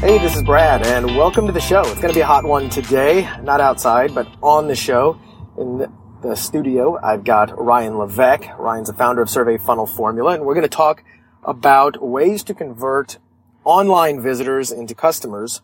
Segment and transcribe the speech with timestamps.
[0.00, 1.82] Hey, this is Brad, and welcome to the show.
[1.82, 5.20] It's going to be a hot one today, not outside, but on the show.
[5.58, 8.48] In the studio, I've got Ryan Levesque.
[8.58, 11.04] Ryan's the founder of Survey Funnel Formula, and we're going to talk
[11.44, 13.18] about ways to convert
[13.62, 15.60] online visitors into customers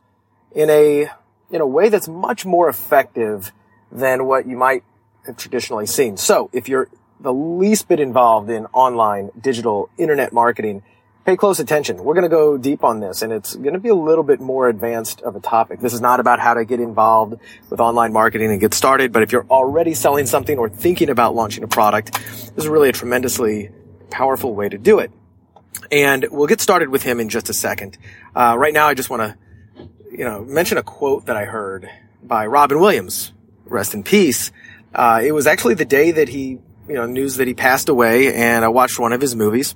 [0.53, 1.09] in a,
[1.51, 3.53] in a way that's much more effective
[3.91, 4.85] than what you might
[5.25, 6.19] have traditionally seen.
[6.19, 10.83] So, if you're the least bit involved in online digital internet marketing,
[11.27, 12.05] pay close attention.
[12.05, 14.41] We're going to go deep on this and it's going to be a little bit
[14.41, 15.80] more advanced of a topic.
[15.80, 17.35] This is not about how to get involved
[17.69, 21.35] with online marketing and get started, but if you're already selling something or thinking about
[21.35, 23.73] launching a product, this is really a tremendously
[24.09, 25.10] powerful way to do it.
[25.91, 27.99] And we'll get started with him in just a second.
[28.35, 29.37] Uh, right now, I just want to,
[30.13, 31.91] you know, mention a quote that I heard
[32.23, 33.32] by Robin Williams.
[33.65, 34.52] Rest in peace.
[34.95, 38.32] Uh, it was actually the day that he, you know, news that he passed away,
[38.32, 39.74] and I watched one of his movies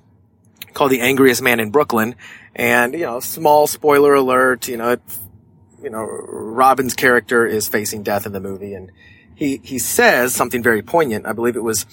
[0.74, 2.14] called The Angriest Man in Brooklyn.
[2.54, 4.96] And, you know, small spoiler alert, you know,
[5.82, 8.90] you know, Robin's character is facing death in the movie and
[9.34, 11.26] he, he says something very poignant.
[11.26, 11.86] I believe it was,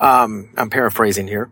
[0.00, 1.50] um, I'm paraphrasing here.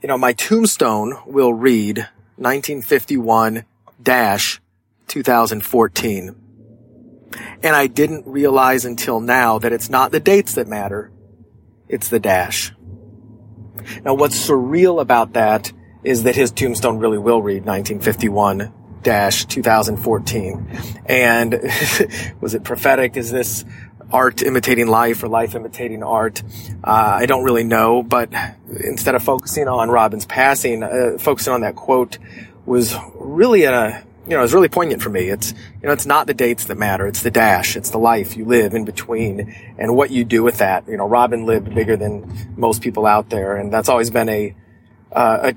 [0.00, 1.98] You know, my tombstone will read
[2.36, 3.64] 1951
[4.00, 4.60] dash
[5.08, 6.36] 2014.
[7.62, 11.10] And I didn't realize until now that it's not the dates that matter.
[11.88, 12.72] It's the dash.
[14.04, 18.72] Now, what's surreal about that is that his tombstone really will read 1951
[19.44, 20.80] 2014.
[21.06, 21.52] And
[22.40, 23.16] was it prophetic?
[23.16, 23.64] Is this
[24.10, 26.42] art imitating life or life imitating art?
[26.82, 28.32] Uh, I don't really know, but
[28.82, 32.18] instead of focusing on Robin's passing, uh, focusing on that quote
[32.66, 35.28] was really a, you know, it was really poignant for me.
[35.28, 37.06] It's, you know, it's not the dates that matter.
[37.06, 37.76] It's the dash.
[37.76, 40.88] It's the life you live in between and what you do with that.
[40.88, 43.56] You know, Robin lived bigger than most people out there.
[43.56, 44.54] And that's always been a,
[45.12, 45.54] uh, a,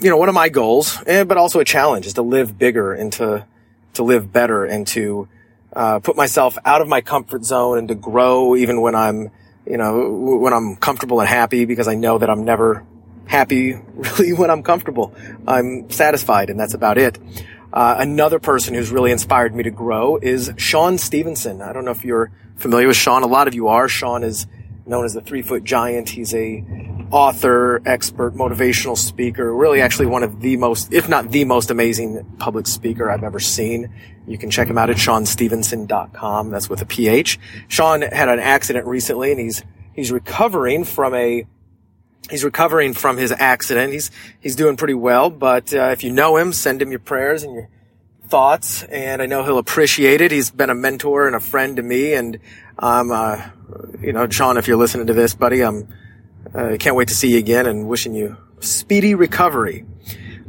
[0.00, 2.92] you know, one of my goals, and, but also a challenge is to live bigger
[2.92, 3.46] and to,
[3.94, 5.28] to live better and to,
[5.74, 9.30] uh, put myself out of my comfort zone and to grow even when I'm,
[9.66, 12.84] you know, when I'm comfortable and happy because I know that I'm never
[13.26, 15.14] happy really when I'm comfortable.
[15.46, 17.18] I'm satisfied and that's about it.
[17.72, 21.62] Uh, another person who's really inspired me to grow is Sean Stephenson.
[21.62, 23.22] I don't know if you're familiar with Sean.
[23.22, 23.88] A lot of you are.
[23.88, 24.46] Sean is
[24.84, 26.08] known as the three foot giant.
[26.08, 26.64] He's a
[27.10, 32.24] author, expert, motivational speaker, really actually one of the most, if not the most amazing
[32.38, 33.92] public speaker I've ever seen.
[34.26, 36.50] You can check him out at seanstephenson.com.
[36.50, 37.38] That's with a PH.
[37.68, 39.62] Sean had an accident recently and he's,
[39.94, 41.46] he's recovering from a
[42.30, 43.92] he's recovering from his accident.
[43.92, 44.10] He's
[44.40, 47.54] he's doing pretty well, but uh, if you know him, send him your prayers and
[47.54, 47.68] your
[48.28, 50.30] thoughts, and I know he'll appreciate it.
[50.30, 52.38] He's been a mentor and a friend to me, and
[52.78, 53.42] I'm, uh,
[54.00, 55.88] you know, Sean, if you're listening to this, buddy, I'm
[56.54, 59.84] uh, can't wait to see you again, and wishing you speedy recovery.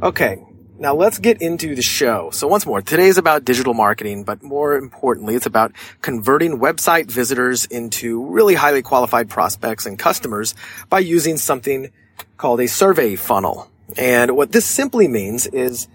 [0.02, 0.42] Okay,
[0.78, 2.30] now let's get into the show.
[2.32, 7.10] So once more, today is about digital marketing, but more importantly, it's about converting website
[7.10, 10.54] visitors into really highly qualified prospects and customers
[10.88, 11.90] by using something
[12.36, 13.70] called a survey funnel.
[13.96, 15.88] And what this simply means is,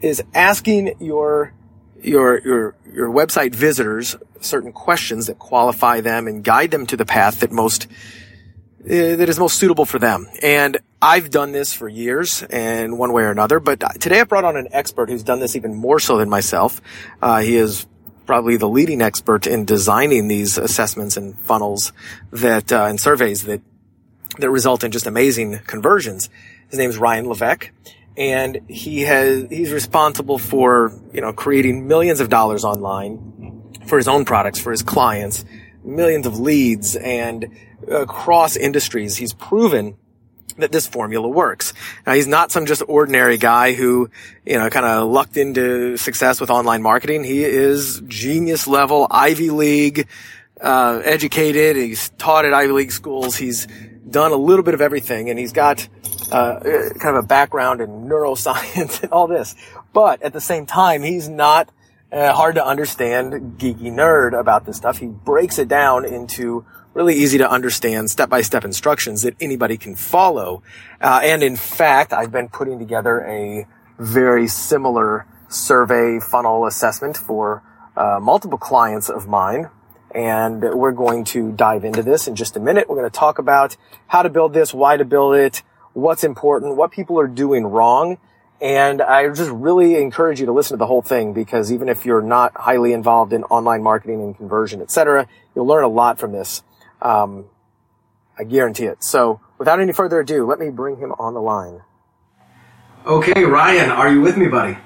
[0.00, 1.52] is asking your,
[2.00, 7.06] your, your, your website visitors certain questions that qualify them and guide them to the
[7.06, 7.86] path that most
[8.84, 10.28] that is most suitable for them.
[10.42, 14.44] And I've done this for years in one way or another, but today I brought
[14.44, 16.80] on an expert who's done this even more so than myself.
[17.22, 17.86] Uh, he is
[18.26, 21.92] probably the leading expert in designing these assessments and funnels
[22.30, 23.60] that, uh, and surveys that,
[24.38, 26.28] that result in just amazing conversions.
[26.68, 27.70] His name is Ryan Levesque
[28.16, 34.08] and he has, he's responsible for, you know, creating millions of dollars online for his
[34.08, 35.44] own products, for his clients,
[35.84, 37.48] millions of leads and
[37.88, 39.16] across industries.
[39.16, 39.96] He's proven
[40.58, 41.72] that this formula works.
[42.06, 44.10] Now he's not some just ordinary guy who,
[44.44, 47.24] you know, kind of lucked into success with online marketing.
[47.24, 50.08] He is genius level, Ivy League,
[50.60, 51.76] uh, educated.
[51.76, 53.36] He's taught at Ivy League schools.
[53.36, 53.66] He's
[54.08, 55.88] done a little bit of everything and he's got,
[56.30, 59.56] uh, kind of a background in neuroscience and all this.
[59.92, 61.68] But at the same time, he's not
[62.14, 64.98] uh, hard to understand geeky nerd about this stuff.
[64.98, 66.64] He breaks it down into
[66.94, 70.62] really easy to understand step-by-step instructions that anybody can follow.
[71.00, 73.66] Uh, and in fact, I've been putting together a
[73.98, 77.64] very similar survey funnel assessment for
[77.96, 79.70] uh, multiple clients of mine.
[80.14, 82.88] And we're going to dive into this in just a minute.
[82.88, 83.76] We're going to talk about
[84.06, 85.62] how to build this, why to build it,
[85.92, 88.18] what's important, what people are doing wrong.
[88.60, 92.06] And I just really encourage you to listen to the whole thing because even if
[92.06, 96.32] you're not highly involved in online marketing and conversion, etc., you'll learn a lot from
[96.32, 96.62] this.
[97.02, 97.46] Um,
[98.38, 99.04] I guarantee it.
[99.04, 101.82] So without any further ado, let me bring him on the line.
[103.06, 104.78] Okay, Ryan, are you with me, buddy?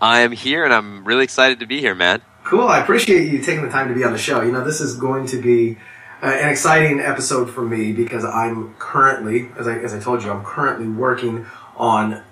[0.00, 2.20] I am here and I'm really excited to be here, man.
[2.44, 2.68] Cool.
[2.68, 4.42] I appreciate you taking the time to be on the show.
[4.42, 5.78] You know, this is going to be
[6.22, 10.30] uh, an exciting episode for me because I'm currently, as I, as I told you,
[10.30, 11.46] I'm currently working
[11.76, 12.22] on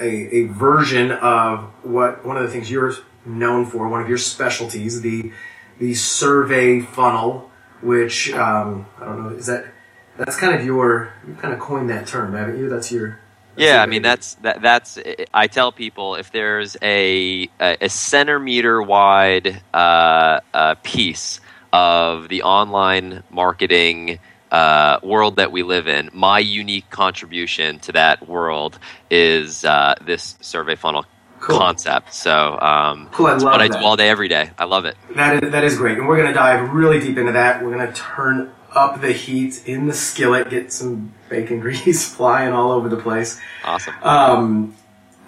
[0.00, 2.94] a, a version of what one of the things you're
[3.24, 5.32] known for, one of your specialties, the
[5.78, 7.50] the survey funnel,
[7.80, 9.66] which um, I don't know, is that
[10.16, 12.68] that's kind of your you kind of coined that term, haven't you?
[12.68, 13.20] That's your
[13.56, 14.98] yeah, I mean that's that, that's
[15.34, 21.40] I tell people if there's a a, a centimeter wide uh, uh, piece
[21.72, 24.18] of the online marketing
[24.50, 28.78] uh, world that we live in, my unique contribution to that world
[29.10, 31.04] is uh, this survey funnel
[31.40, 31.58] cool.
[31.58, 32.14] concept.
[32.14, 33.26] So, um, cool.
[33.26, 34.50] I love what I do all day, every day.
[34.58, 34.96] I love it.
[35.14, 37.62] That is, that is great, and we're going to dive really deep into that.
[37.62, 42.52] We're going to turn up the heat in the skillet, get some bacon grease flying
[42.52, 43.40] all over the place.
[43.64, 43.94] Awesome.
[44.02, 44.76] Um,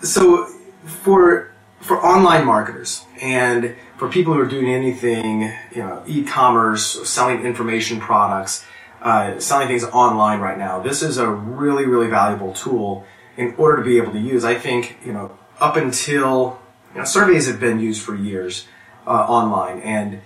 [0.02, 0.46] so
[0.84, 7.44] for for online marketers and for people who are doing anything, you know, e-commerce, selling
[7.44, 8.64] information products,
[9.02, 13.04] uh, selling things online right now, this is a really really valuable tool
[13.36, 14.44] in order to be able to use.
[14.44, 16.60] I think you know up until
[16.92, 18.66] you know, surveys have been used for years
[19.06, 20.20] uh, online, and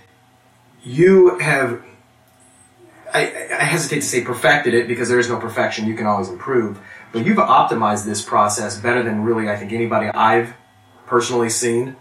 [0.83, 1.81] you have
[3.13, 5.87] I, I, hesitate to say perfected it because there is no perfection.
[5.87, 6.79] You can always improve.
[7.11, 10.53] But you've optimized this process better than really, I think, anybody I've
[11.05, 11.95] personally seen.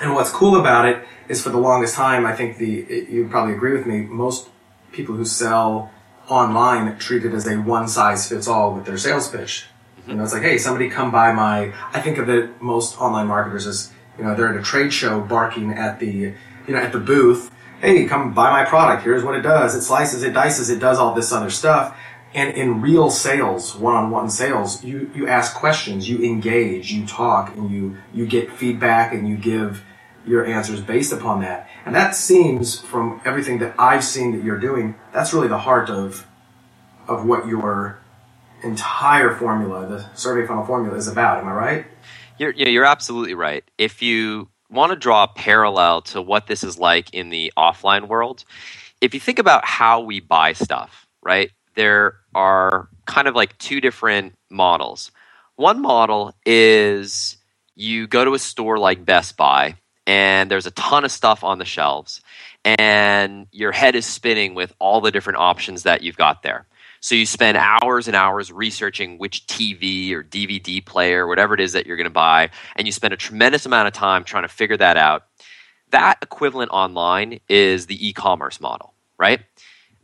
[0.00, 3.54] And what's cool about it is for the longest time, I think the, you probably
[3.54, 4.48] agree with me, most
[4.92, 5.90] people who sell
[6.28, 9.66] online treat it as a one size fits all with their sales pitch.
[10.00, 10.10] Mm-hmm.
[10.10, 13.26] You know, it's like, hey, somebody come by my, I think of it, most online
[13.26, 16.34] marketers as, you know, they're at a trade show barking at the, you
[16.68, 17.50] know, at the booth
[17.82, 19.02] hey, come buy my product.
[19.02, 19.74] Here's what it does.
[19.74, 21.98] It slices, it dices, it does all this other stuff.
[22.32, 27.70] And in real sales, one-on-one sales, you, you ask questions, you engage, you talk, and
[27.70, 29.84] you, you get feedback and you give
[30.24, 31.68] your answers based upon that.
[31.84, 35.90] And that seems from everything that I've seen that you're doing, that's really the heart
[35.90, 36.26] of,
[37.08, 37.98] of what your
[38.62, 41.38] entire formula, the survey funnel formula is about.
[41.38, 41.86] Am I right?
[42.38, 43.64] You're, you're absolutely right.
[43.78, 48.08] If you want to draw a parallel to what this is like in the offline
[48.08, 48.44] world.
[49.00, 51.50] If you think about how we buy stuff, right?
[51.74, 55.12] There are kind of like two different models.
[55.56, 57.36] One model is
[57.74, 59.76] you go to a store like Best Buy
[60.06, 62.20] and there's a ton of stuff on the shelves
[62.64, 66.66] and your head is spinning with all the different options that you've got there.
[67.00, 71.72] So you spend hours and hours researching which TV or DVD player, whatever it is
[71.72, 74.48] that you're going to buy, and you spend a tremendous amount of time trying to
[74.48, 75.24] figure that out.
[75.90, 79.40] That equivalent online is the e commerce model, right?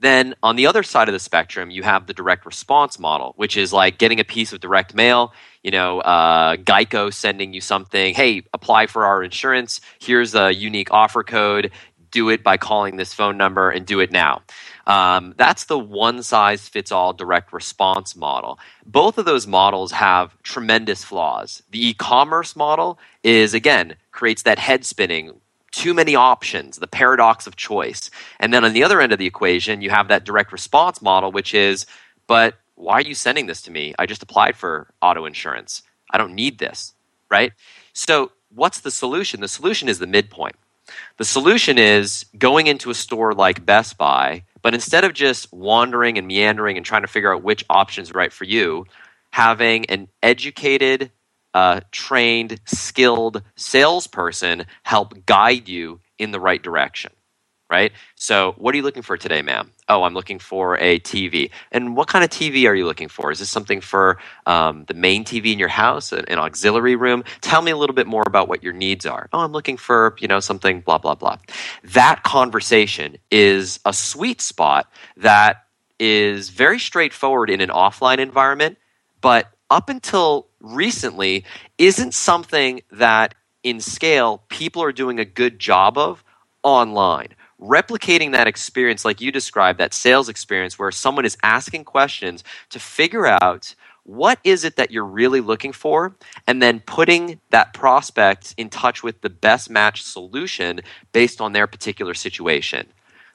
[0.01, 3.57] Then on the other side of the spectrum, you have the direct response model, which
[3.57, 5.33] is like getting a piece of direct mail.
[5.63, 8.15] You know, uh, Geico sending you something.
[8.15, 9.81] Hey, apply for our insurance.
[9.99, 11.73] Here's a unique offer code.
[12.11, 14.43] Do it by calling this phone number and do it now.
[14.87, 18.59] Um, that's the one size fits all direct response model.
[18.87, 21.63] Both of those models have tremendous flaws.
[21.71, 25.41] The e commerce model is, again, creates that head spinning
[25.73, 28.11] too many options, the paradox of choice.
[28.41, 31.33] And then on the other end of the equation, you have that direct response model,
[31.33, 31.87] which is,
[32.27, 33.95] but why are you sending this to me?
[33.99, 35.83] I just applied for auto insurance.
[36.11, 36.95] I don't need this,
[37.31, 37.53] right?
[37.93, 39.41] So, what's the solution?
[39.41, 40.57] The solution is the midpoint.
[41.19, 46.19] The solution is going into a store like Best Buy but instead of just wandering
[46.19, 48.87] and meandering and trying to figure out which option is right for you,
[49.31, 51.11] having an educated,
[51.59, 57.11] uh, trained, skilled salesperson help guide you in the right direction
[57.71, 57.93] right?
[58.15, 59.71] So, what are you looking for today, ma'am?
[59.91, 61.51] Oh, I'm looking for a TV.
[61.71, 63.31] And what kind of TV are you looking for?
[63.31, 67.25] Is this something for um, the main TV in your house, an, an, auxiliary room?
[67.43, 69.29] Tell me a little bit more about what your needs are.
[69.35, 71.37] Oh, I'm looking for you know something blah blah blah.
[71.85, 75.65] That conversation is a sweet spot that
[75.99, 78.79] is very straightforward in an offline environment,
[79.21, 81.45] but up until recently
[81.79, 86.25] isn't something that in scale people are doing a good job of
[86.63, 87.29] online
[87.61, 92.79] replicating that experience like you described that sales experience where someone is asking questions to
[92.79, 93.75] figure out
[94.05, 99.03] what is it that you're really looking for, and then putting that prospect in touch
[99.03, 100.81] with the best match solution
[101.13, 102.87] based on their particular situation.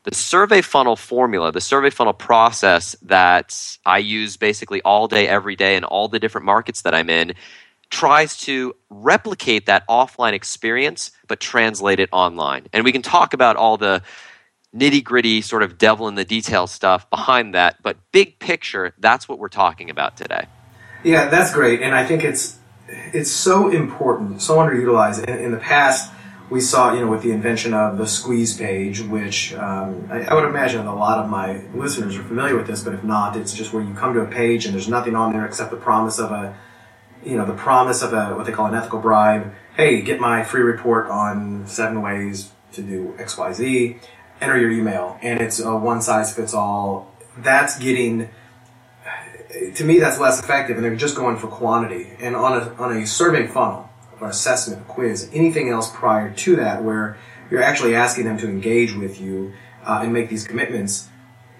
[0.03, 5.55] The survey funnel formula, the survey funnel process that I use basically all day, every
[5.55, 7.33] day, in all the different markets that I'm in,
[7.89, 12.67] tries to replicate that offline experience but translate it online.
[12.73, 14.01] And we can talk about all the
[14.75, 19.29] nitty gritty sort of devil in the detail stuff behind that, but big picture, that's
[19.29, 20.47] what we're talking about today.
[21.03, 22.57] Yeah, that's great, and I think it's
[22.87, 25.25] it's so important, so underutilized.
[25.25, 26.11] In, in the past,
[26.53, 30.35] we saw, you know, with the invention of the squeeze page, which um, I, I,
[30.35, 33.53] would imagine a lot of my listeners are familiar with this, but if not, it's
[33.53, 36.19] just where you come to a page and there's nothing on there except the promise
[36.19, 36.55] of a,
[37.25, 39.51] you know, the promise of a what they call an ethical bribe.
[39.75, 43.97] Hey, get my free report on seven ways to do X, Y, Z.
[44.39, 47.11] Enter your email, and it's a one size fits all.
[47.35, 48.29] That's getting
[49.73, 52.11] to me, that's less effective, and they're just going for quantity.
[52.19, 53.89] And on a, on a survey funnel
[54.23, 57.17] or assessment quiz, anything else prior to that, where
[57.51, 59.53] you're actually asking them to engage with you
[59.85, 61.09] uh, and make these commitments,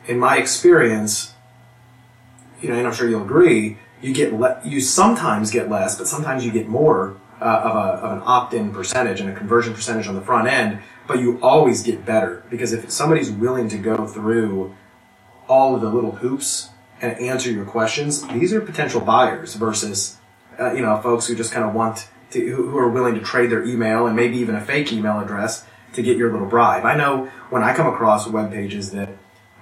[0.08, 1.34] in my experience,
[2.62, 6.08] you know, and I'm sure you'll agree, you get le- you sometimes get less, but
[6.08, 10.08] sometimes you get more uh, of, a, of an opt-in percentage and a conversion percentage
[10.08, 10.80] on the front end.
[11.06, 14.74] But you always get better because if somebody's willing to go through
[15.50, 16.70] all of the little hoops
[17.02, 20.18] and answer your questions, these are potential buyers versus,
[20.58, 23.50] uh, you know, folks who just kind of want to, who are willing to trade
[23.50, 26.86] their email and maybe even a fake email address to get your little bribe.
[26.86, 29.10] I know when I come across web pages that,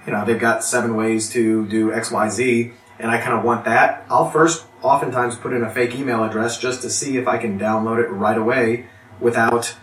[0.05, 3.43] you know, they've got seven ways to do X, Y, Z, and I kind of
[3.43, 4.05] want that.
[4.09, 7.59] I'll first oftentimes put in a fake email address just to see if I can
[7.59, 8.87] download it right away
[9.19, 9.75] without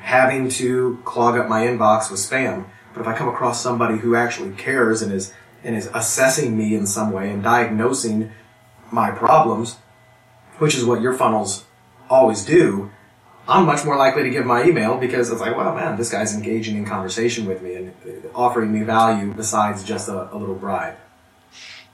[0.00, 2.66] having to clog up my inbox with spam.
[2.92, 5.32] But if I come across somebody who actually cares and is
[5.64, 8.32] and is assessing me in some way and diagnosing
[8.90, 9.76] my problems,
[10.58, 11.64] which is what your funnels
[12.12, 12.90] always do,
[13.48, 16.34] I'm much more likely to give my email because it's like, well, man, this guy's
[16.34, 17.92] engaging in conversation with me and
[18.34, 20.96] offering me value besides just a, a little bribe.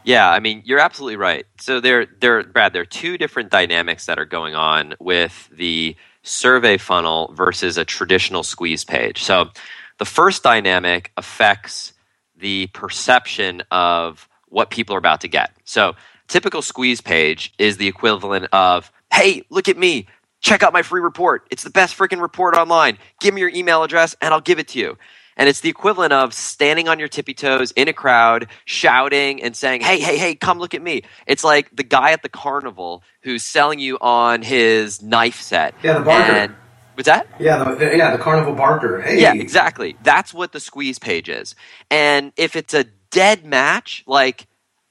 [0.05, 1.47] Yeah, I mean, you're absolutely right.
[1.59, 5.97] So there, there, Brad, there are two different dynamics that are going on with the
[6.23, 9.23] survey funnel versus a traditional squeeze page.
[9.23, 9.51] So
[9.99, 11.93] the first dynamic affects
[12.37, 15.51] the perception of what people are about to get.
[15.65, 15.95] So,
[16.29, 20.07] typical squeeze page is the equivalent of, hey, look at me.
[20.41, 21.47] Check out my free report.
[21.51, 22.99] It's the best freaking report online.
[23.21, 24.99] Give me your email address and I'll give it to you.
[25.37, 29.57] And it's the equivalent of standing on your tippy toes in a crowd, shouting and
[29.57, 31.03] saying, Hey, hey, hey, come look at me.
[31.27, 35.75] It's like the guy at the carnival who's selling you on his knife set.
[35.83, 36.33] Yeah, the barker.
[36.33, 36.55] And
[36.99, 37.29] What's that?
[37.39, 39.01] Yeah, the, yeah, the carnival barker.
[39.01, 39.21] Hey.
[39.21, 39.97] Yeah, exactly.
[40.03, 41.55] That's what the squeeze page is.
[41.93, 44.49] And if it's a dead match, like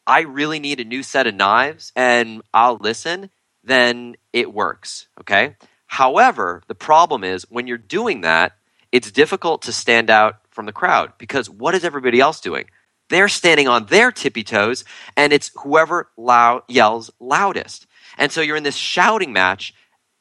[0.07, 3.29] I really need a new set of knives and I'll listen,
[3.67, 5.07] then it works.
[5.19, 5.55] Okay.
[5.87, 8.53] However, the problem is when you're doing that,
[8.91, 12.65] it's difficult to stand out from the crowd because what is everybody else doing?
[13.09, 14.83] They're standing on their tippy toes,
[15.15, 17.87] and it's whoever loud, yells loudest.
[18.17, 19.73] And so you're in this shouting match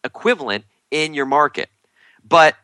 [0.05, 1.69] equivalent in your market.
[2.25, 2.55] But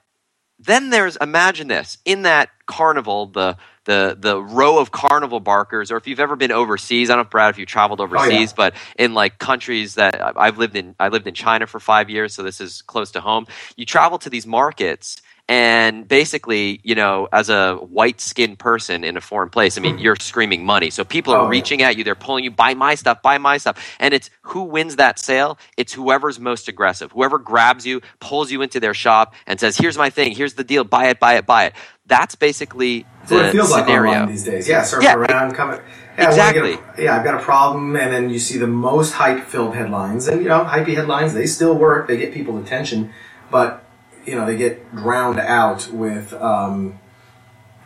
[0.61, 5.97] then there's imagine this in that carnival, the the the row of carnival barkers, or
[5.97, 8.71] if you've ever been overseas, I don't know, Brad, if you traveled overseas, oh, yeah.
[8.71, 12.35] but in like countries that I've lived in, I lived in China for five years,
[12.35, 13.47] so this is close to home.
[13.77, 19.17] You travel to these markets and basically, you know, as a white skinned person in
[19.17, 20.03] a foreign place, I mean, hmm.
[20.03, 20.91] you're screaming money.
[20.91, 21.89] So people are oh, reaching yeah.
[21.89, 23.97] at you, they're pulling you, buy my stuff, buy my stuff.
[23.99, 25.59] And it's who wins that sale?
[25.77, 27.11] It's whoever's most aggressive.
[27.13, 30.65] Whoever grabs you, pulls you into their shop, and says, Here's my thing, here's the
[30.65, 31.75] deal, buy it, buy it, buy it.
[32.07, 34.21] That's basically the what it feels scenario.
[34.21, 34.69] like these days.
[34.69, 35.81] Yeah, surfing yeah, around, coming.
[36.19, 36.75] Yeah, exactly.
[36.75, 40.43] A, yeah, I've got a problem, and then you see the most hype-filled headlines, and
[40.43, 41.35] you know, hypey headlines.
[41.35, 42.09] They still work.
[42.09, 43.13] They get people's attention,
[43.51, 43.85] but
[44.25, 46.99] you know they get drowned out with um,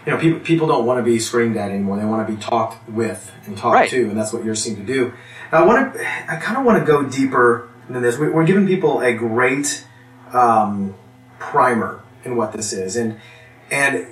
[0.05, 1.99] you know people people don't want to be screamed at anymore.
[1.99, 3.91] They want to be talked with and talked right.
[3.91, 5.13] to, and that's what yours seem to do.
[5.53, 8.19] Now, I want to I kind of want to go deeper than this.
[8.19, 9.87] We're giving people a great
[10.33, 10.95] um,
[11.39, 13.21] primer in what this is, and
[13.71, 14.07] and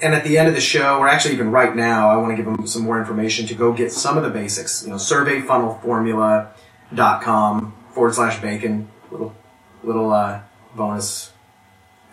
[0.00, 2.36] and at the end of the show, or actually even right now, I want to
[2.36, 4.84] give them some more information to go get some of the basics.
[4.84, 8.88] You know, surveyfunnelformula.com forward slash bacon.
[9.10, 9.34] Little
[9.82, 10.40] little uh,
[10.74, 11.32] bonus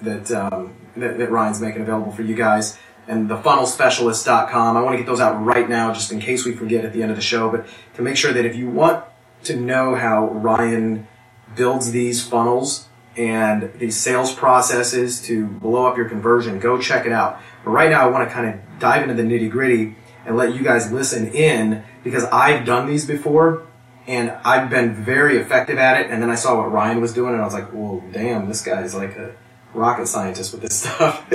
[0.01, 2.77] that, um, that, that Ryan's making available for you guys.
[3.07, 4.77] And the funnelspecialist.com.
[4.77, 7.01] I want to get those out right now just in case we forget at the
[7.01, 7.65] end of the show, but
[7.95, 9.03] to make sure that if you want
[9.43, 11.07] to know how Ryan
[11.55, 12.87] builds these funnels
[13.17, 17.41] and these sales processes to blow up your conversion, go check it out.
[17.65, 20.55] But right now, I want to kind of dive into the nitty gritty and let
[20.55, 23.67] you guys listen in because I've done these before
[24.07, 26.09] and I've been very effective at it.
[26.11, 28.61] And then I saw what Ryan was doing, and I was like, "Well, damn, this
[28.63, 29.35] guy's like a
[29.73, 31.25] rocket scientist with this stuff."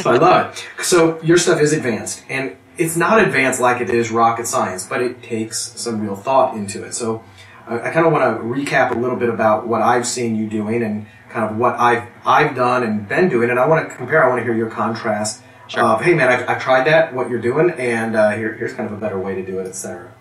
[0.00, 0.84] so I love it.
[0.84, 5.02] So your stuff is advanced, and it's not advanced like it is rocket science, but
[5.02, 6.94] it takes some real thought into it.
[6.94, 7.22] So
[7.66, 10.48] I, I kind of want to recap a little bit about what I've seen you
[10.48, 13.94] doing and kind of what I've I've done and been doing, and I want to
[13.94, 14.24] compare.
[14.24, 15.84] I want to hear your contrast Sure.
[15.84, 18.90] of, hey man, I've, I've tried that, what you're doing, and uh, here, here's kind
[18.90, 20.12] of a better way to do it, etc.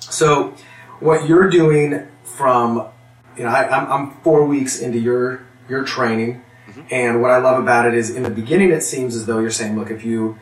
[0.00, 0.54] So,
[1.00, 2.88] what you're doing from,
[3.36, 6.42] you know, I, I'm, I'm four weeks into your your training,
[6.90, 9.50] and what I love about it is in the beginning it seems as though you're
[9.50, 10.38] saying, look, if you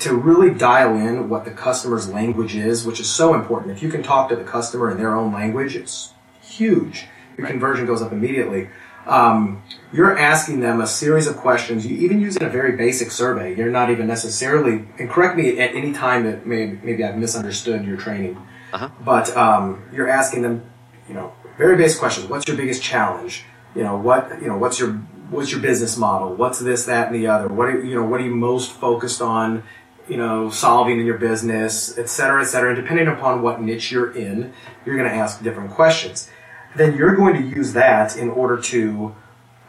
[0.00, 3.72] to really dial in what the customer's language is, which is so important.
[3.72, 7.06] If you can talk to the customer in their own language, it's huge.
[7.36, 8.68] Your conversion goes up immediately.
[9.06, 11.86] Um, you're asking them a series of questions.
[11.86, 13.54] You even using a very basic survey.
[13.54, 17.84] You're not even necessarily, and correct me at any time that maybe, maybe I've misunderstood
[17.84, 18.40] your training,
[18.74, 18.90] Uh-huh.
[19.04, 20.64] but um, you're asking them,
[21.08, 22.28] you know, very basic questions.
[22.28, 23.44] What's your biggest challenge?
[23.76, 24.94] You know, what you know, what's your
[25.30, 26.34] what's your business model?
[26.34, 27.46] What's this, that, and the other?
[27.48, 29.62] What are, you know, what are you most focused on?
[30.08, 32.74] You know, solving in your business, et cetera, et cetera.
[32.74, 34.52] And depending upon what niche you're in,
[34.84, 36.28] you're going to ask different questions.
[36.76, 39.14] Then you're going to use that in order to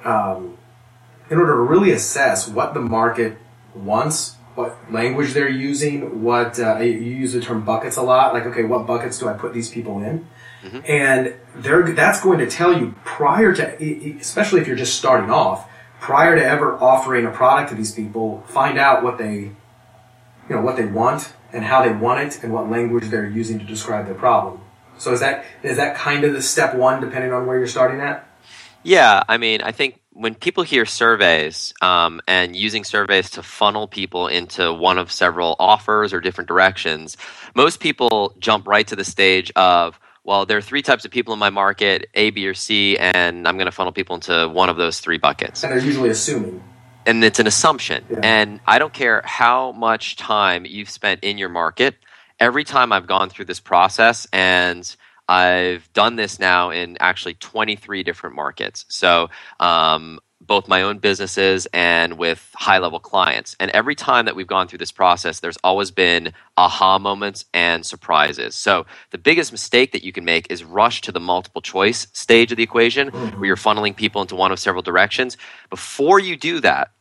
[0.04, 0.58] um,
[1.30, 3.38] in order to really assess what the market
[3.76, 8.34] wants, what language they're using, what uh, you use the term buckets a lot.
[8.34, 10.28] Like, okay, what buckets do I put these people in?
[10.86, 15.70] And they're, that's going to tell you prior to, especially if you're just starting off,
[16.00, 19.56] prior to ever offering a product to these people, find out what they, you
[20.50, 23.66] know, what they want and how they want it and what language they're using to
[23.66, 24.62] describe their problem.
[24.98, 28.00] So is that is that kind of the step one, depending on where you're starting
[28.00, 28.28] at?
[28.84, 33.86] Yeah, I mean, I think when people hear surveys um, and using surveys to funnel
[33.86, 37.18] people into one of several offers or different directions,
[37.54, 41.34] most people jump right to the stage of, well, there are three types of people
[41.34, 44.70] in my market, A, B, or C, and I'm going to funnel people into one
[44.70, 45.64] of those three buckets.
[45.64, 46.64] And they're usually assuming.
[47.06, 48.06] and it's an assumption.
[48.10, 48.20] Yeah.
[48.24, 51.96] And I don't care how much time you've spent in your market.
[52.40, 54.96] Every time I've gone through this process, and
[55.28, 58.86] I've done this now in actually 23 different markets.
[58.90, 63.56] So, um, both my own businesses and with high level clients.
[63.60, 67.86] And every time that we've gone through this process, there's always been aha moments and
[67.86, 68.54] surprises.
[68.56, 72.52] So, the biggest mistake that you can make is rush to the multiple choice stage
[72.52, 75.38] of the equation where you're funneling people into one of several directions.
[75.70, 76.92] Before you do that,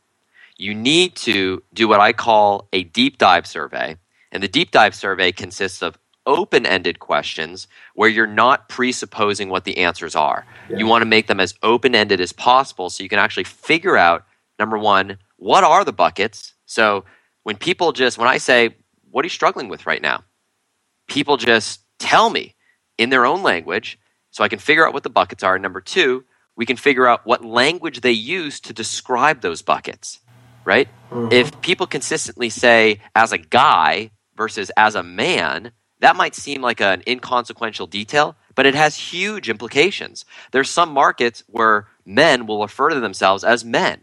[0.56, 3.96] you need to do what I call a deep dive survey.
[4.32, 9.64] And the deep dive survey consists of open ended questions where you're not presupposing what
[9.64, 10.46] the answers are.
[10.70, 13.96] You want to make them as open ended as possible so you can actually figure
[13.96, 14.24] out
[14.58, 16.54] number one, what are the buckets?
[16.66, 17.04] So
[17.42, 18.76] when people just, when I say,
[19.10, 20.24] what are you struggling with right now?
[21.08, 22.54] People just tell me
[22.98, 23.98] in their own language
[24.30, 25.58] so I can figure out what the buckets are.
[25.58, 26.24] Number two,
[26.56, 30.20] we can figure out what language they use to describe those buckets,
[30.64, 30.88] right?
[31.10, 31.32] Mm-hmm.
[31.32, 35.72] If people consistently say as a guy versus as a man,
[36.04, 40.24] that might seem like an inconsequential detail, but it has huge implications.
[40.52, 44.02] There's some markets where men will refer to themselves as men.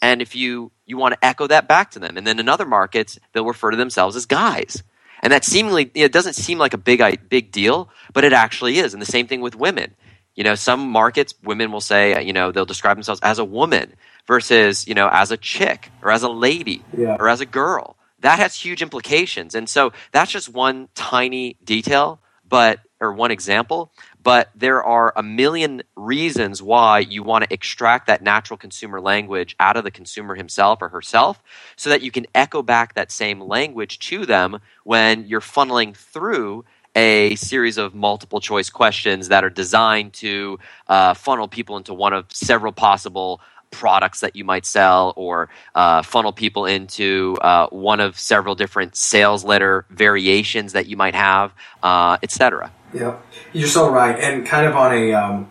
[0.00, 2.64] And if you you want to echo that back to them, and then in other
[2.64, 4.82] markets they'll refer to themselves as guys,
[5.22, 8.94] and that seemingly it doesn't seem like a big big deal, but it actually is.
[8.94, 9.94] And the same thing with women.
[10.34, 13.44] You know, some markets women will say uh, you know they'll describe themselves as a
[13.44, 13.92] woman
[14.26, 17.16] versus you know as a chick or as a lady Yeah.
[17.20, 17.96] or as a girl.
[18.22, 23.92] That has huge implications, and so that's just one tiny detail, but or one example.
[24.22, 29.56] But there are a million reasons why you want to extract that natural consumer language
[29.60, 31.42] out of the consumer himself or herself
[31.76, 36.64] so that you can echo back that same language to them when you're funneling through
[36.94, 40.58] a series of multiple choice questions that are designed to
[40.88, 43.40] uh, funnel people into one of several possible
[43.72, 48.94] products that you might sell or uh, funnel people into uh, one of several different
[48.94, 52.70] sales letter variations that you might have, uh, etc.
[52.94, 53.18] Yeah,
[53.52, 55.50] you're so right, and kind of on a um,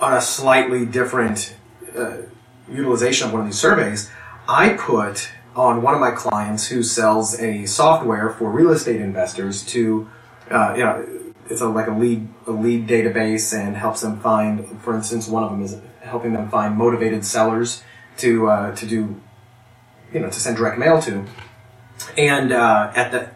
[0.00, 1.54] on a slightly different
[1.96, 2.18] uh,
[2.70, 4.10] utilization of one of these surveys,
[4.48, 9.64] I put on one of my clients who sells a software for real estate investors
[9.66, 10.08] to,
[10.50, 11.04] uh, you know,
[11.50, 15.42] it's a, like a lead a lead database and helps them find, for instance, one
[15.42, 15.76] of them is
[16.08, 17.82] helping them find motivated sellers
[18.18, 19.20] to uh, to do,
[20.12, 21.24] you know, to send direct mail to,
[22.16, 23.30] and uh, at the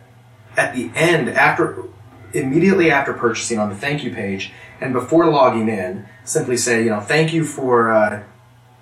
[0.56, 1.84] at the end after
[2.32, 6.90] immediately after purchasing on the thank you page and before logging in, simply say, you
[6.90, 8.22] know, thank you for, uh,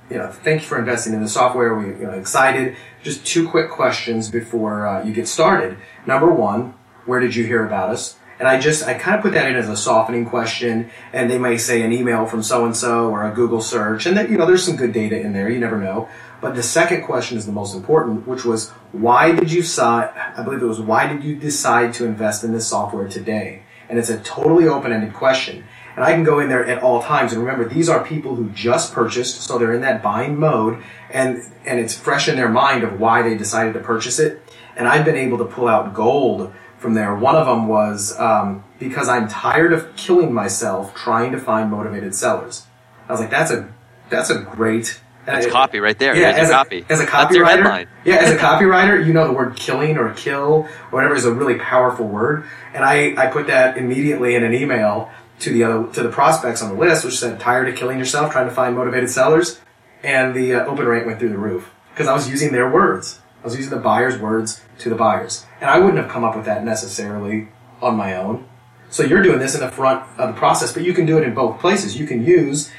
[0.08, 1.74] you know, thank you for investing in the software.
[1.74, 2.76] We, you know, excited.
[3.02, 5.76] Just two quick questions before uh, you get started.
[6.06, 6.74] Number one,
[7.06, 8.16] where did you hear about us?
[8.40, 11.36] And I just, I kind of put that in as a softening question, and they
[11.36, 14.38] may say an email from so and so or a Google search, and that, you
[14.38, 16.08] know, there's some good data in there, you never know.
[16.40, 20.42] But the second question is the most important, which was, why did you decide, I
[20.42, 23.62] believe it was, why did you decide to invest in this software today?
[23.90, 25.64] And it's a totally open-ended question.
[25.94, 27.34] And I can go in there at all times.
[27.34, 31.42] And remember, these are people who just purchased, so they're in that buying mode, and,
[31.66, 34.40] and it's fresh in their mind of why they decided to purchase it.
[34.76, 37.14] And I've been able to pull out gold from there.
[37.14, 42.14] One of them was um, because I'm tired of killing myself trying to find motivated
[42.14, 42.66] sellers.
[43.08, 43.72] I was like, that's a
[44.08, 45.00] that's a great.
[45.26, 46.16] That's uh, copy right there.
[46.16, 46.84] Yeah, as a, copy.
[46.88, 50.90] As a copywriter, yeah, as a copywriter, you know the word killing or kill or
[50.90, 55.10] whatever is a really powerful word, and I I put that immediately in an email
[55.40, 58.32] to the other to the prospects on the list, which said tired of killing yourself
[58.32, 59.60] trying to find motivated sellers,
[60.02, 63.20] and the uh, open rate went through the roof because I was using their words.
[63.40, 65.46] I was using the buyer's words to the buyers.
[65.60, 67.48] And I wouldn't have come up with that necessarily
[67.80, 68.46] on my own.
[68.90, 71.24] So you're doing this in the front of the process, but you can do it
[71.24, 71.98] in both places.
[71.98, 72.70] You can use,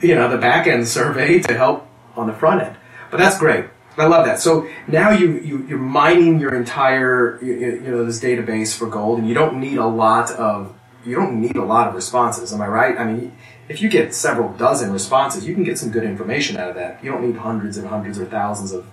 [0.00, 2.76] you know, the back end survey to help on the front end.
[3.10, 3.66] But that's great.
[3.96, 4.40] I love that.
[4.40, 9.20] So now you, you you're mining your entire you, you know this database for gold,
[9.20, 10.74] and you don't need a lot of
[11.04, 12.52] you don't need a lot of responses.
[12.52, 12.98] Am I right?
[12.98, 13.36] I mean,
[13.68, 17.04] if you get several dozen responses, you can get some good information out of that.
[17.04, 18.86] You don't need hundreds and hundreds or thousands of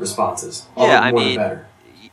[0.00, 0.66] responses.
[0.76, 1.60] All yeah, I mean,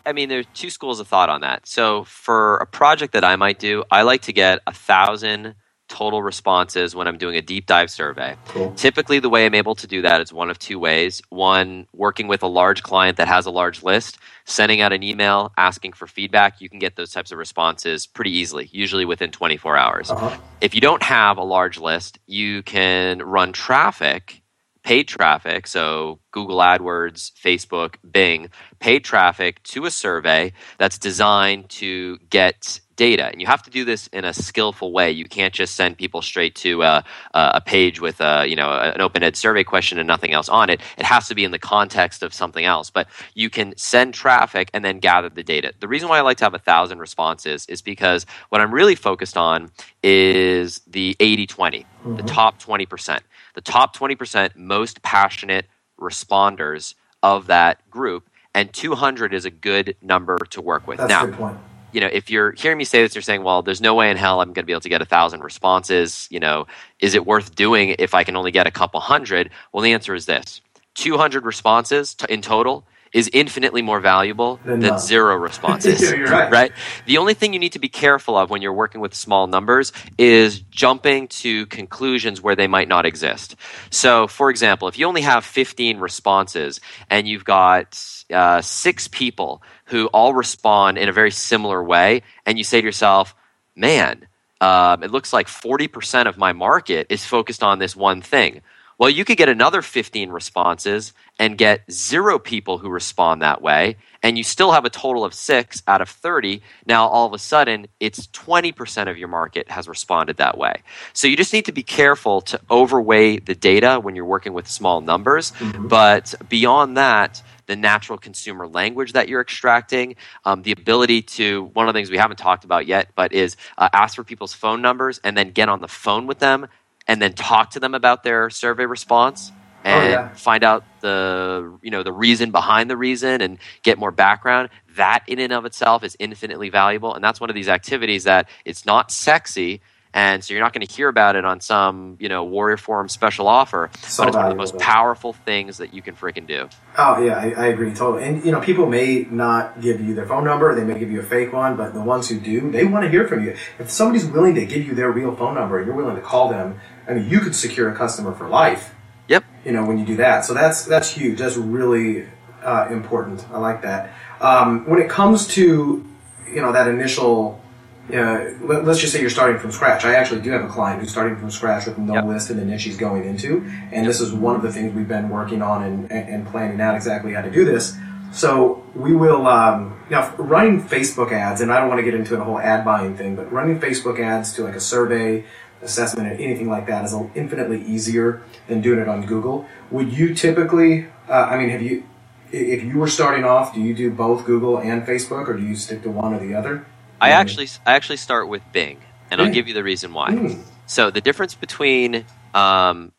[0.06, 1.68] I mean, there's two schools of thought on that.
[1.68, 5.56] So for a project that I might do, I like to get a thousand
[5.88, 8.36] total responses when I'm doing a deep dive survey.
[8.48, 8.74] Cool.
[8.74, 11.22] Typically, the way I'm able to do that is one of two ways.
[11.30, 15.54] One, working with a large client that has a large list, sending out an email
[15.58, 16.62] asking for feedback.
[16.62, 20.12] You can get those types of responses pretty easily, usually within 24 hours.
[20.12, 20.38] Uh-huh.
[20.62, 24.42] If you don't have a large list, you can run traffic
[24.88, 32.18] paid traffic, so Google AdWords, Facebook, Bing, paid traffic to a survey that's designed to
[32.30, 33.26] get data.
[33.26, 35.12] And you have to do this in a skillful way.
[35.12, 39.02] You can't just send people straight to a, a page with a, you know, an
[39.02, 40.80] open-ed survey question and nothing else on it.
[40.98, 42.90] It has to be in the context of something else.
[42.90, 45.74] But you can send traffic and then gather the data.
[45.82, 48.96] The reason why I like to have a thousand responses is because what I'm really
[48.96, 49.70] focused on
[50.02, 52.16] is the 80-20, mm-hmm.
[52.16, 53.20] the top 20%
[53.58, 55.66] the top 20% most passionate
[56.00, 56.94] responders
[57.24, 61.00] of that group, and 200 is a good number to work with.
[61.00, 61.58] That's now, a good point.
[61.92, 64.18] You know, if you're hearing me say this, you're saying, "Well, there's no way in
[64.18, 66.68] hell I'm going to be able to get a thousand responses." You know,
[67.00, 69.50] is it worth doing if I can only get a couple hundred?
[69.74, 70.62] Well, the answer is this:
[70.94, 72.86] 200 responses in total
[73.18, 76.00] is infinitely more valuable than, than zero responses.
[76.04, 76.52] yeah, right.
[76.52, 76.72] right.
[77.08, 79.92] The only thing you need to be careful of when you're working with small numbers
[80.20, 83.56] is jumping to conclusions where they might not exist.
[83.90, 88.00] So, for example, if you only have 15 responses and you've got
[88.32, 92.86] uh, six people who all respond in a very similar way, and you say to
[92.86, 93.34] yourself,
[93.76, 94.28] man,
[94.62, 98.62] um, it looks like 40% of my market is focused on this one thing.
[98.98, 103.98] Well, you could get another 15 responses and get zero people who respond that way,
[104.24, 106.64] and you still have a total of six out of 30.
[106.88, 110.82] Now, all of a sudden, it's 20% of your market has responded that way.
[111.14, 114.68] So you just need to be careful to overweigh the data when you're working with
[114.68, 115.52] small numbers.
[115.52, 115.88] Mm-hmm.
[115.88, 121.88] But beyond that, the natural consumer language that you're extracting, um, the ability to, one
[121.88, 124.82] of the things we haven't talked about yet, but is uh, ask for people's phone
[124.82, 126.68] numbers and then get on the phone with them
[127.08, 129.52] and then talk to them about their survey response
[129.86, 130.34] Oh, and oh, yeah.
[130.34, 134.70] find out the you know the reason behind the reason and get more background.
[134.96, 138.50] That in and of itself is infinitely valuable and that's one of these activities that
[138.66, 139.82] it's not sexy
[140.14, 143.08] and so you're not going to hear about it on some you know warrior forum
[143.08, 146.48] special offer so but it's one of the most powerful things that you can freaking
[146.48, 146.68] do.
[146.98, 148.24] Oh yeah I, I, agree totally.
[148.24, 151.20] And you know people may not give you their phone number they may give you
[151.20, 153.56] a fake one but the ones who do they want to hear from you.
[153.80, 156.50] If somebody's willing to give you their real phone number and you're willing to call
[156.50, 158.94] them i mean you could secure a customer for life
[159.28, 159.44] Yep.
[159.66, 161.40] You know, when you do that, so that's that's huge.
[161.40, 162.28] That's really
[162.64, 163.46] uh, important.
[163.52, 164.14] I like that.
[164.40, 166.06] Um, when it comes to
[166.48, 167.62] you know that initial,
[168.10, 170.06] uh, let, us just say you're starting from scratch.
[170.06, 172.26] I actually do have a client who's starting from scratch with no yep.
[172.26, 175.30] list and the niche going into, and this is one of the things we've been
[175.30, 177.98] working on and, and planning out exactly how to do this.
[178.32, 182.40] So we will um, now running Facebook ads, and I don't want to get into
[182.40, 185.46] a whole ad buying thing, but running Facebook ads to like a survey
[185.82, 189.66] assessment or anything like that is infinitely easier than doing it on Google.
[189.92, 192.04] Would you typically, uh, I mean, have you,
[192.52, 195.76] if you were starting off, do you do both Google and Facebook, or do you
[195.76, 196.86] stick to one or the other?
[197.20, 199.48] I actually, I actually start with Bing, and Bing.
[199.48, 200.30] I'll give you the reason why.
[200.32, 200.64] Mm.
[200.86, 203.12] So the difference between um,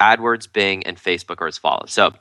[0.00, 1.92] AdWords, Bing, and Facebook are as follows.
[1.92, 2.12] So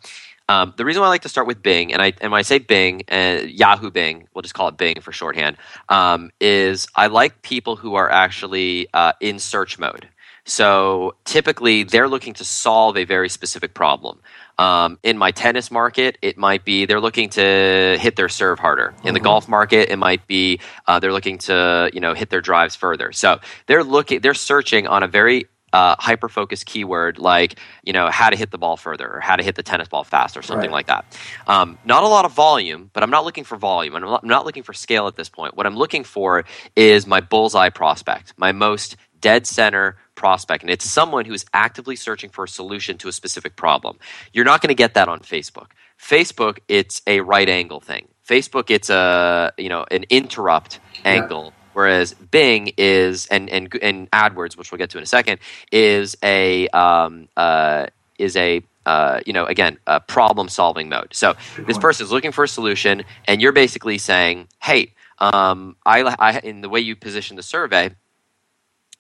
[0.51, 2.41] um, the reason why I like to start with Bing, and I and when I
[2.41, 5.55] say Bing, uh, Yahoo Bing, we'll just call it Bing for shorthand,
[5.87, 10.09] um, is I like people who are actually uh, in search mode.
[10.43, 14.19] So typically, they're looking to solve a very specific problem.
[14.57, 18.87] Um, in my tennis market, it might be they're looking to hit their serve harder.
[18.87, 19.13] In mm-hmm.
[19.13, 22.75] the golf market, it might be uh, they're looking to you know hit their drives
[22.75, 23.13] further.
[23.13, 28.10] So they're looking, they're searching on a very uh, hyper focused keyword like you know
[28.10, 30.43] how to hit the ball further or how to hit the tennis ball faster or
[30.43, 30.88] something right.
[30.88, 31.05] like that.
[31.47, 33.95] Um, not a lot of volume but i'm not looking for volume.
[33.95, 35.55] I'm not, I'm not looking for scale at this point.
[35.55, 40.63] What i'm looking for is my bullseye prospect my most dead center prospect.
[40.63, 43.97] And it's someone who is actively searching for a solution to a specific problem.
[44.34, 45.67] You're not going to get that on facebook.
[45.99, 48.07] Facebook it's a right angle thing.
[48.27, 51.12] Facebook it's a you know an interrupt yeah.
[51.12, 55.39] angle Whereas Bing is and and and AdWords, which we'll get to in a second,
[55.71, 61.13] is a um, uh, is a uh, you know again a problem solving mode.
[61.13, 66.15] So this person is looking for a solution, and you're basically saying, "Hey, um, I,
[66.19, 67.91] I in the way you position the survey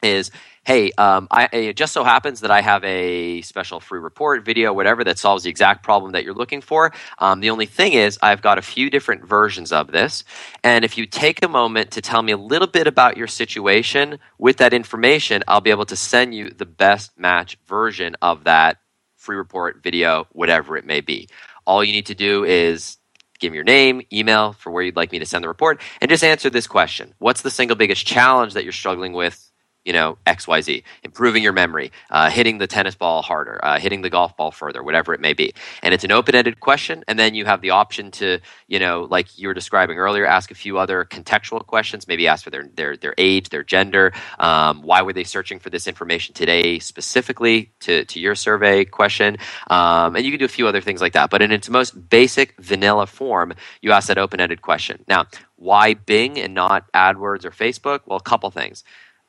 [0.03, 0.31] is
[0.63, 4.73] hey, um, I, it just so happens that I have a special free report, video,
[4.73, 6.93] whatever, that solves the exact problem that you're looking for.
[7.17, 10.23] Um, the only thing is, I've got a few different versions of this.
[10.63, 14.19] And if you take a moment to tell me a little bit about your situation
[14.37, 18.77] with that information, I'll be able to send you the best match version of that
[19.17, 21.27] free report, video, whatever it may be.
[21.65, 22.97] All you need to do is
[23.39, 26.09] give me your name, email for where you'd like me to send the report, and
[26.09, 29.50] just answer this question What's the single biggest challenge that you're struggling with
[29.85, 34.09] you know xyz improving your memory uh, hitting the tennis ball harder uh, hitting the
[34.09, 35.53] golf ball further whatever it may be.
[35.83, 39.37] And it's an open-ended question and then you have the option to you know like
[39.37, 42.97] you were describing earlier ask a few other contextual questions maybe ask for their their,
[42.97, 48.05] their age their gender um, why were they searching for this information today specifically to,
[48.05, 49.37] to your survey question
[49.69, 51.29] um, and you can do a few other things like that.
[51.29, 55.03] But in its most basic vanilla form you ask that open-ended question.
[55.07, 58.01] Now why bing and not adwords or facebook?
[58.05, 58.83] Well a couple things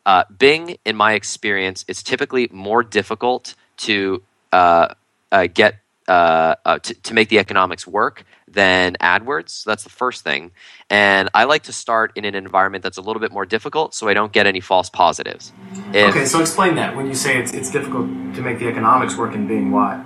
[0.07, 4.95] uh, Bing, in my experience, is typically more difficult to uh,
[5.31, 5.77] uh, get
[6.09, 9.51] uh, uh, to, to, make the economics work than AdWords.
[9.51, 10.51] So that's the first thing.
[10.91, 14.09] And I like to start in an environment that's a little bit more difficult so
[14.09, 15.53] I don't get any false positives.
[15.95, 16.97] If, okay, so explain that.
[16.97, 20.05] When you say it's, it's difficult to make the economics work in Bing, why?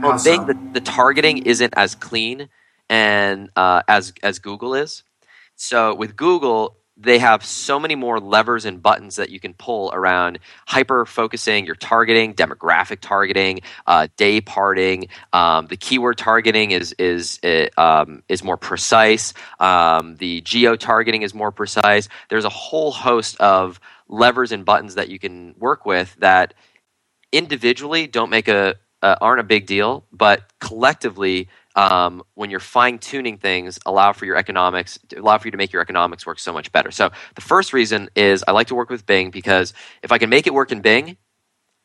[0.00, 2.48] Well, Bing, the, the, targeting isn't as clean
[2.88, 5.02] and uh, as, as Google is.
[5.56, 9.90] So with Google, they have so many more levers and buttons that you can pull
[9.92, 15.08] around hyper focusing your targeting, demographic targeting, uh, day parting.
[15.32, 19.32] Um, the keyword targeting is is uh, um, is more precise.
[19.60, 22.08] Um, the geo targeting is more precise.
[22.28, 26.54] There's a whole host of levers and buttons that you can work with that
[27.32, 32.98] individually don't make a uh, aren't a big deal, but collectively um, when you're fine
[32.98, 36.52] tuning things, allow for your economics, allow for you to make your economics work so
[36.52, 36.90] much better.
[36.90, 40.28] So the first reason is I like to work with Bing because if I can
[40.28, 41.16] make it work in Bing,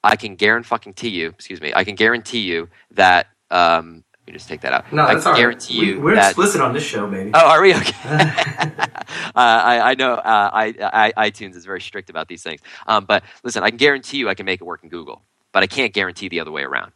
[0.04, 3.28] I can guarantee you, excuse me, I can guarantee you that.
[3.52, 4.92] Um, let me just take that out.
[4.92, 5.88] No, I that's I guarantee right.
[5.88, 6.02] you.
[6.02, 7.32] We, are that, explicit on this show, baby.
[7.34, 7.76] Oh, are we?
[7.76, 7.94] Okay.
[8.10, 8.94] uh,
[9.36, 12.62] I, I, know uh, I, I, iTunes is very strict about these things.
[12.88, 15.62] Um, but listen, I can guarantee you I can make it work in Google, but
[15.62, 16.94] I can't guarantee the other way around.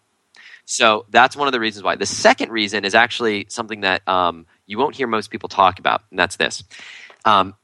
[0.70, 1.96] So that's one of the reasons why.
[1.96, 6.04] The second reason is actually something that um, you won't hear most people talk about,
[6.12, 6.62] and that's this.
[7.24, 7.56] Um,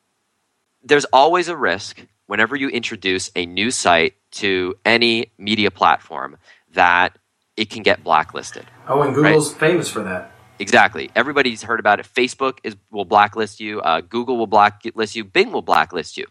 [0.82, 6.38] there's always a risk whenever you introduce a new site to any media platform
[6.72, 7.18] that
[7.58, 8.66] it can get blacklisted.
[8.88, 9.60] Oh, and Google's right?
[9.60, 10.32] famous for that.
[10.60, 11.12] Exactly.
[11.14, 12.08] Everybody's heard about it.
[12.08, 13.82] Facebook is, will blacklist you.
[13.82, 15.26] Uh, Google will blacklist you.
[15.26, 16.26] Bing will blacklist you.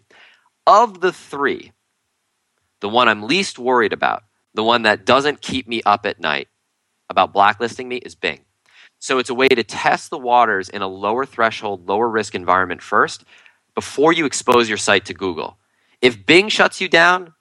[0.66, 1.72] Of the three,
[2.80, 4.22] the one I'm least worried about,
[4.54, 6.48] the one that doesn't keep me up at night,
[7.08, 8.40] about blacklisting me is Bing.
[8.98, 12.82] So it's a way to test the waters in a lower threshold, lower risk environment
[12.82, 13.24] first
[13.74, 15.58] before you expose your site to Google.
[16.00, 17.34] If Bing shuts you down,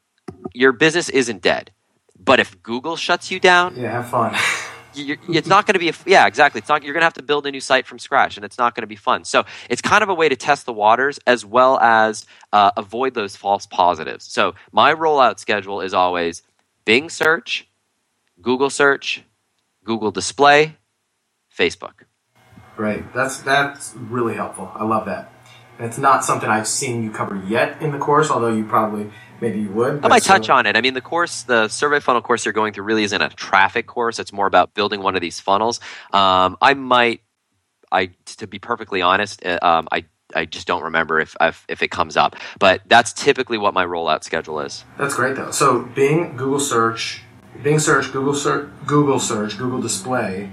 [0.53, 1.71] your business isn't dead.
[2.17, 4.35] But if Google shuts you down, yeah, have fun.
[4.93, 7.23] it's not going to be a, yeah exactly it's not you're going to have to
[7.23, 9.81] build a new site from scratch and it's not going to be fun so it's
[9.81, 13.65] kind of a way to test the waters as well as uh, avoid those false
[13.65, 16.43] positives so my rollout schedule is always
[16.85, 17.67] bing search
[18.41, 19.23] google search
[19.83, 20.77] Google Display,
[21.55, 22.03] Facebook.
[22.75, 23.13] Great.
[23.13, 24.71] That's that's really helpful.
[24.73, 25.31] I love that.
[25.77, 29.11] And It's not something I've seen you cover yet in the course, although you probably
[29.39, 30.05] maybe you would.
[30.05, 30.77] I might touch on it.
[30.77, 33.87] I mean, the course, the survey funnel course you're going through really isn't a traffic
[33.87, 34.19] course.
[34.19, 35.79] It's more about building one of these funnels.
[36.13, 37.21] Um, I might,
[37.91, 41.81] I to be perfectly honest, uh, um, I I just don't remember if if, if
[41.81, 42.35] it comes up.
[42.59, 44.85] But that's typically what my rollout schedule is.
[44.97, 45.51] That's great though.
[45.51, 47.23] So Bing, Google search,
[47.63, 50.49] Bing search, Google search, Google search, Google display,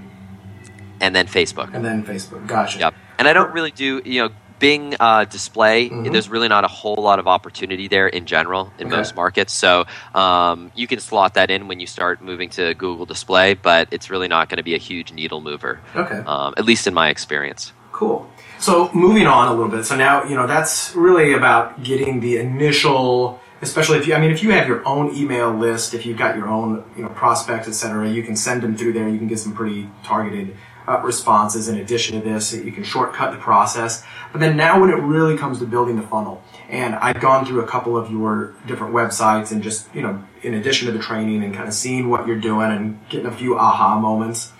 [1.01, 1.73] and then Facebook.
[1.73, 2.45] and then Facebook.
[2.47, 2.79] Gotcha.
[2.79, 2.93] Yep.
[3.17, 6.11] And I don't really do, you know, Bing uh, display, Mhm.
[6.11, 8.97] there's really not a whole lot of opportunity there in general in Okay.
[8.97, 9.53] most markets.
[9.53, 13.87] So um, you can slot that in when you start moving to Google display, but
[13.91, 16.21] it's really not going to be a huge needle mover, Okay.
[16.27, 17.71] um, at least in my experience.
[17.93, 18.29] Cool.
[18.59, 19.85] So moving on a little bit.
[19.85, 24.13] So now you know that's really about getting the initial, especially if you.
[24.13, 27.03] I mean, if you have your own email list, if you've got your own you
[27.03, 29.07] know prospects, etc., you can send them through there.
[29.07, 30.55] You can get some pretty targeted
[30.87, 31.67] uh, responses.
[31.67, 34.03] In addition to this, you can shortcut the process.
[34.31, 37.61] But then now, when it really comes to building the funnel, and I've gone through
[37.61, 41.43] a couple of your different websites and just you know, in addition to the training
[41.43, 44.51] and kind of seeing what you're doing and getting a few aha moments.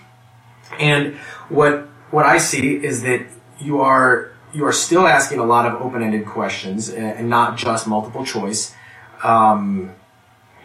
[0.78, 1.16] And
[1.48, 3.26] what what I see is that
[3.58, 8.24] you are you are still asking a lot of open-ended questions and not just multiple
[8.24, 8.74] choice.
[9.22, 9.92] Um,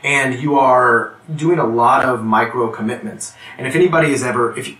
[0.03, 3.33] and you are doing a lot of micro commitments.
[3.57, 4.77] And if anybody has ever, if you-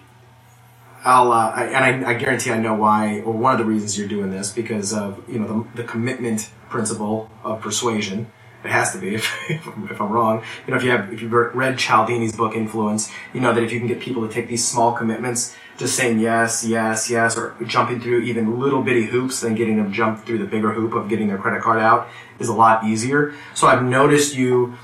[1.04, 3.98] I'll, uh, I, and I, I guarantee I know why, or one of the reasons
[3.98, 8.32] you're doing this because of you know the, the commitment principle of persuasion.
[8.64, 10.44] It has to be if, if, if I'm wrong.
[10.66, 13.72] You know, if you have if you've read Cialdini's book Influence, you know that if
[13.72, 17.56] you can get people to take these small commitments, just saying yes, yes, yes, or
[17.66, 21.10] jumping through even little bitty hoops, then getting them jump through the bigger hoop of
[21.10, 22.08] getting their credit card out
[22.40, 23.34] is a lot easier.
[23.54, 24.78] So I've noticed you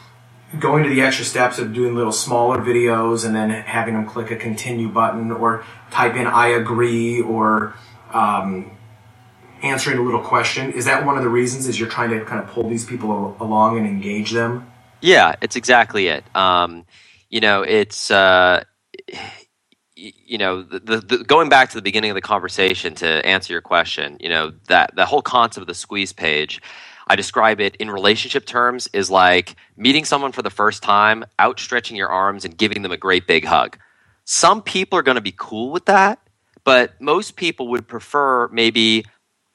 [0.60, 4.32] going to the extra steps of doing little smaller videos and then having them click
[4.32, 7.74] a continue button or type in I agree or
[8.12, 8.72] um,
[9.64, 10.74] answering a little question.
[10.74, 13.38] Is that one of the reasons is you're trying to kind of pull these people
[13.40, 14.70] along and engage them?
[15.00, 16.24] Yeah, it's exactly it.
[16.36, 16.86] Um,
[17.30, 18.64] you know, it's uh,
[20.02, 23.54] you know the, the, the going back to the beginning of the conversation to answer
[23.54, 24.18] your question.
[24.20, 26.62] You know that the whole concept of the squeeze page.
[27.08, 31.98] I describe it in relationship terms is like meeting someone for the first time, outstretching
[31.98, 33.78] your arms and giving them a great big hug.
[34.24, 36.20] Some people are going to be cool with that,
[36.64, 39.04] but most people would prefer maybe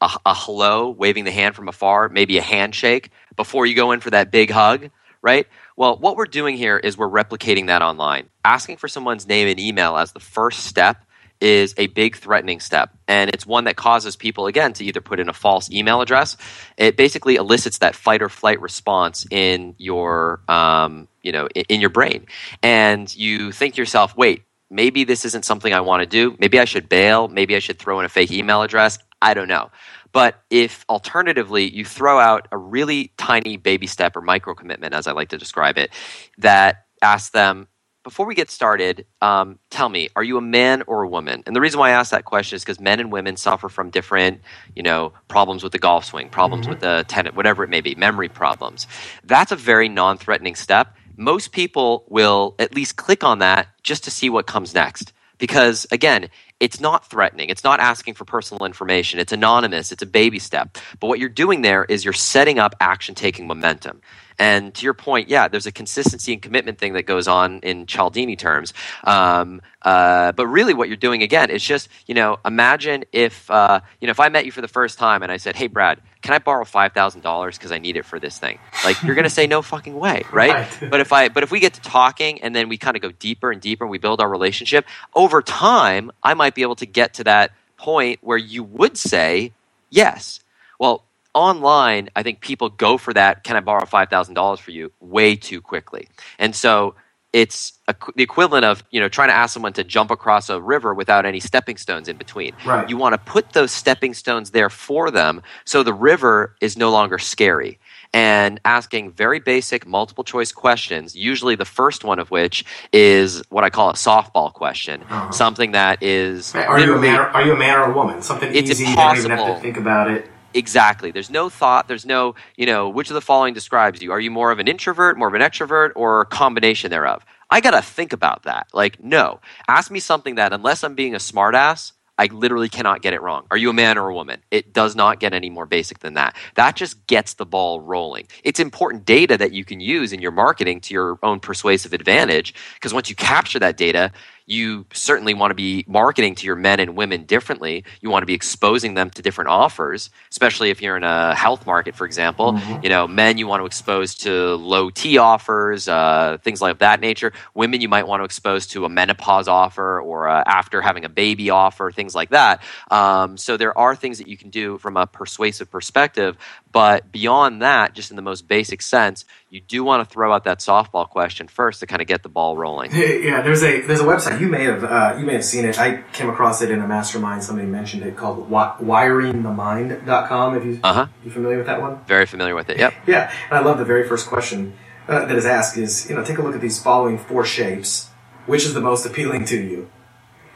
[0.00, 4.00] a, a hello, waving the hand from afar, maybe a handshake before you go in
[4.00, 4.90] for that big hug,
[5.22, 5.46] right?
[5.76, 8.30] Well, what we're doing here is we're replicating that online.
[8.42, 11.04] Asking for someone's name and email as the first step
[11.38, 12.96] is a big threatening step.
[13.06, 16.38] And it's one that causes people, again, to either put in a false email address.
[16.78, 21.90] It basically elicits that fight or flight response in your, um, you know, in, your
[21.90, 22.26] brain.
[22.62, 26.36] And you think to yourself, wait, maybe this isn't something I want to do.
[26.38, 27.28] Maybe I should bail.
[27.28, 28.98] Maybe I should throw in a fake email address.
[29.20, 29.70] I don't know.
[30.16, 35.06] But if alternatively you throw out a really tiny baby step or micro commitment, as
[35.06, 35.90] I like to describe it,
[36.38, 37.68] that asks them,
[38.02, 41.42] before we get started, um, tell me, are you a man or a woman?
[41.44, 43.90] And the reason why I ask that question is because men and women suffer from
[43.90, 44.40] different,
[44.74, 47.94] you know, problems with the golf swing, problems with the tennis, whatever it may be,
[47.94, 48.86] memory problems.
[49.22, 50.96] That's a very non-threatening step.
[51.18, 55.12] Most people will at least click on that just to see what comes next.
[55.36, 57.50] Because again, it's not threatening.
[57.50, 59.20] It's not asking for personal information.
[59.20, 59.92] It's anonymous.
[59.92, 60.78] It's a baby step.
[61.00, 64.00] But what you're doing there is you're setting up action taking momentum.
[64.38, 67.86] And to your point, yeah, there's a consistency and commitment thing that goes on in
[67.86, 68.74] Cialdini terms.
[69.04, 73.80] Um, uh, but really, what you're doing again is just, you know, imagine if, uh,
[74.00, 76.00] you know, if I met you for the first time and I said, "Hey, Brad,
[76.22, 79.14] can I borrow five thousand dollars because I need it for this thing?" Like, you're
[79.14, 80.52] gonna say no fucking way, right?
[80.52, 80.90] Right.
[80.90, 83.12] But if I, but if we get to talking and then we kind of go
[83.12, 86.86] deeper and deeper and we build our relationship over time, I might be able to
[86.86, 89.52] get to that point where you would say
[89.90, 90.40] yes.
[90.78, 91.04] Well,
[91.34, 93.44] online, I think people go for that.
[93.44, 94.92] Can I borrow five thousand dollars for you?
[95.00, 96.94] Way too quickly, and so
[97.32, 100.60] it's a, the equivalent of you know trying to ask someone to jump across a
[100.60, 102.54] river without any stepping stones in between.
[102.64, 102.88] Right.
[102.88, 106.90] You want to put those stepping stones there for them, so the river is no
[106.90, 107.78] longer scary.
[108.16, 113.62] And asking very basic multiple choice questions, usually the first one of which is what
[113.62, 115.30] I call a softball question, Uh-huh.
[115.32, 117.20] something that is Are you a man?
[117.20, 118.22] Or, are you a man or a woman?
[118.22, 118.86] Something It's easy.
[118.88, 120.30] You don't even have to think about it.
[120.54, 121.10] Exactly.
[121.10, 121.88] There's no thought.
[121.88, 124.10] There's no, you know, which of the following describes you?
[124.12, 127.22] Are you more of an introvert, more of an extrovert, or a combination thereof?
[127.50, 128.68] I got to think about that.
[128.72, 129.40] Like, no.
[129.68, 133.46] Ask me something that, unless I'm being a smartass, I literally cannot get it wrong.
[133.50, 134.42] Are you a man or a woman?
[134.50, 136.36] It does not get any more basic than that.
[136.54, 138.26] That just gets the ball rolling.
[138.44, 142.54] It's important data that you can use in your marketing to your own persuasive advantage
[142.74, 144.12] because once you capture that data,
[144.46, 147.84] you certainly want to be marketing to your men and women differently.
[148.00, 151.66] You want to be exposing them to different offers, especially if you're in a health
[151.66, 152.52] market, for example.
[152.52, 152.84] Mm-hmm.
[152.84, 157.00] You know, men you want to expose to low T offers, uh, things like that
[157.00, 157.32] nature.
[157.54, 161.08] Women you might want to expose to a menopause offer or a after having a
[161.08, 162.62] baby offer, things like that.
[162.90, 166.36] Um, so there are things that you can do from a persuasive perspective,
[166.70, 170.44] but beyond that, just in the most basic sense, you do want to throw out
[170.44, 172.94] that softball question first to kind of get the ball rolling.
[172.94, 175.78] Yeah, there's a there's a website you may have uh, you may have seen it.
[175.78, 177.42] I came across it in a mastermind.
[177.42, 180.56] Somebody mentioned it called wiringthemind.com.
[180.56, 181.06] If you uh-huh.
[181.24, 182.04] you familiar with that one?
[182.06, 182.78] Very familiar with it.
[182.78, 182.94] Yep.
[183.06, 184.74] yeah, and I love the very first question
[185.08, 188.10] uh, that is asked is you know take a look at these following four shapes.
[188.46, 189.90] Which is the most appealing to you?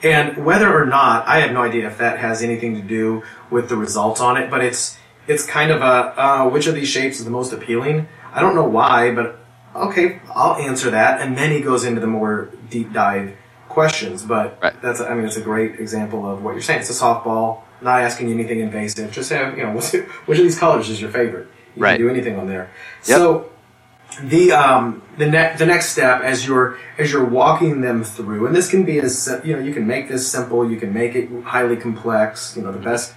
[0.03, 3.69] And whether or not, I have no idea if that has anything to do with
[3.69, 7.19] the results on it, but it's it's kind of a uh, which of these shapes
[7.19, 8.09] is the most appealing.
[8.33, 9.41] I don't know why, but
[9.75, 11.21] okay, I'll answer that.
[11.21, 13.37] And then he goes into the more deep dive
[13.71, 14.23] questions.
[14.23, 14.81] But right.
[14.83, 16.81] that's, I mean, it's a great example of what you're saying.
[16.81, 19.11] It's a softball, not asking you anything invasive.
[19.13, 19.73] Just say, you know,
[20.27, 21.49] which of these colors is your favorite?
[21.77, 21.97] You right.
[21.97, 22.71] can do anything on there.
[23.07, 23.17] Yep.
[23.17, 23.51] So
[24.23, 28.55] the um, the next the next step as you're as you're walking them through, and
[28.55, 31.29] this can be as you know, you can make this simple, you can make it
[31.45, 32.57] highly complex.
[32.57, 33.15] You know, the best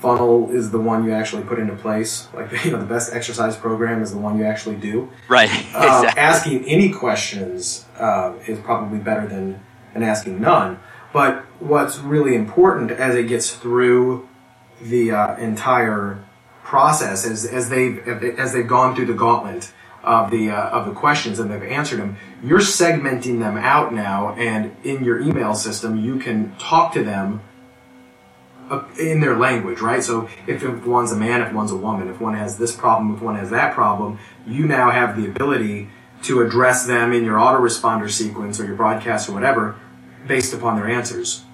[0.00, 2.28] funnel is the one you actually put into place.
[2.34, 5.10] Like you know, the best exercise program is the one you actually do.
[5.28, 5.50] Right.
[5.74, 6.22] Uh, exactly.
[6.22, 9.60] Asking any questions uh, is probably better than
[9.94, 10.78] than asking none.
[11.12, 14.28] But what's really important as it gets through
[14.82, 16.22] the uh, entire
[16.64, 18.06] process, as as they've
[18.38, 19.72] as they've gone through the gauntlet
[20.02, 24.34] of the uh, of the questions and they've answered them, you're segmenting them out now,
[24.34, 27.40] and in your email system, you can talk to them
[28.98, 30.02] in their language, right?
[30.02, 33.14] So if, if one's a man, if one's a woman, if one has this problem,
[33.14, 35.90] if one has that problem, you now have the ability
[36.22, 39.76] to address them in your autoresponder sequence or your broadcast or whatever
[40.26, 41.44] based upon their answers,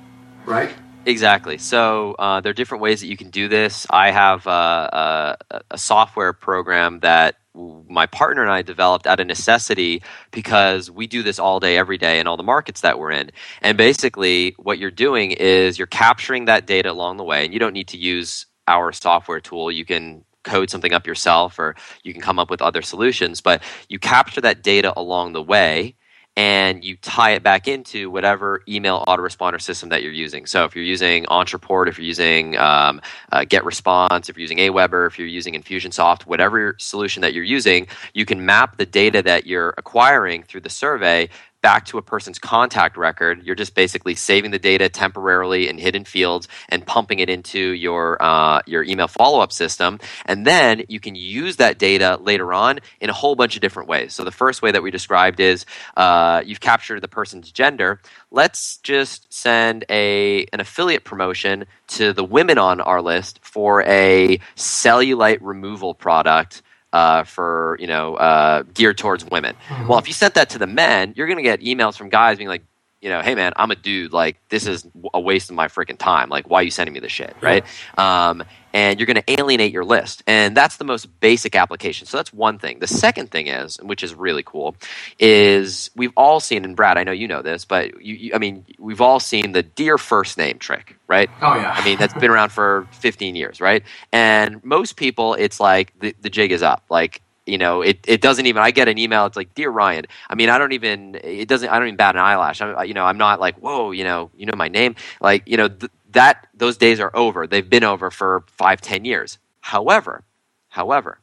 [0.45, 0.71] right?
[1.07, 1.59] Exactly.
[1.59, 3.87] So uh, there are different ways that you can do this.
[3.89, 9.27] I have a, a, a software program that my partner and I developed out of
[9.27, 13.11] necessity because we do this all day, every day in all the markets that we're
[13.11, 13.31] in.
[13.61, 17.59] And basically, what you're doing is you're capturing that data along the way, and you
[17.59, 19.73] don't need to use our software tool.
[19.73, 23.62] You can code something up yourself or you can come up with other solutions, but
[23.89, 25.97] you capture that data along the way
[26.41, 30.47] and you tie it back into whatever email autoresponder system that you're using.
[30.47, 35.07] So if you're using Ontraport, if you're using um, uh, GetResponse, if you're using Aweber,
[35.07, 39.47] if you're using Infusionsoft, whatever solution that you're using, you can map the data that
[39.47, 41.28] you're acquiring through the survey
[41.63, 43.43] back to a person's contact record.
[43.45, 48.21] You're just basically saving the data temporarily in hidden fields and pumping it into your
[48.23, 52.81] uh, your email follow up system, and then you can use that data later on
[53.01, 54.15] in a whole bunch of different ways.
[54.15, 58.01] So the first way that we described is uh, you've captured the person's gender.
[58.31, 64.39] Let's just send a an affiliate promotion to the women on our list for a
[64.57, 69.55] cellulite removal product uh, for you know uh, geared towards women.
[69.68, 69.88] Mm-hmm.
[69.88, 72.38] Well, if you sent that to the men, you're going to get emails from guys
[72.38, 72.62] being like,
[73.01, 74.12] you know, hey man, I'm a dude.
[74.12, 76.28] Like this is a waste of my freaking time.
[76.28, 77.64] Like why are you sending me this shit, right?
[77.97, 82.07] Um, and you're going to alienate your list, and that's the most basic application.
[82.07, 82.79] So that's one thing.
[82.79, 84.77] The second thing is, which is really cool,
[85.18, 88.39] is we've all seen, and Brad, I know you know this, but you, you I
[88.39, 91.31] mean, we've all seen the dear first name trick, right?
[91.43, 91.73] Oh yeah.
[91.77, 93.83] I mean, that's been around for 15 years, right?
[94.12, 98.21] And most people, it's like the, the jig is up, like you know it, it
[98.21, 101.18] doesn't even i get an email it's like dear ryan i mean i don't even
[101.25, 103.91] it doesn't i don't even bat an eyelash I'm, you know i'm not like whoa
[103.91, 107.47] you know you know my name like you know th- that those days are over
[107.47, 110.25] they've been over for five ten years however
[110.71, 111.21] however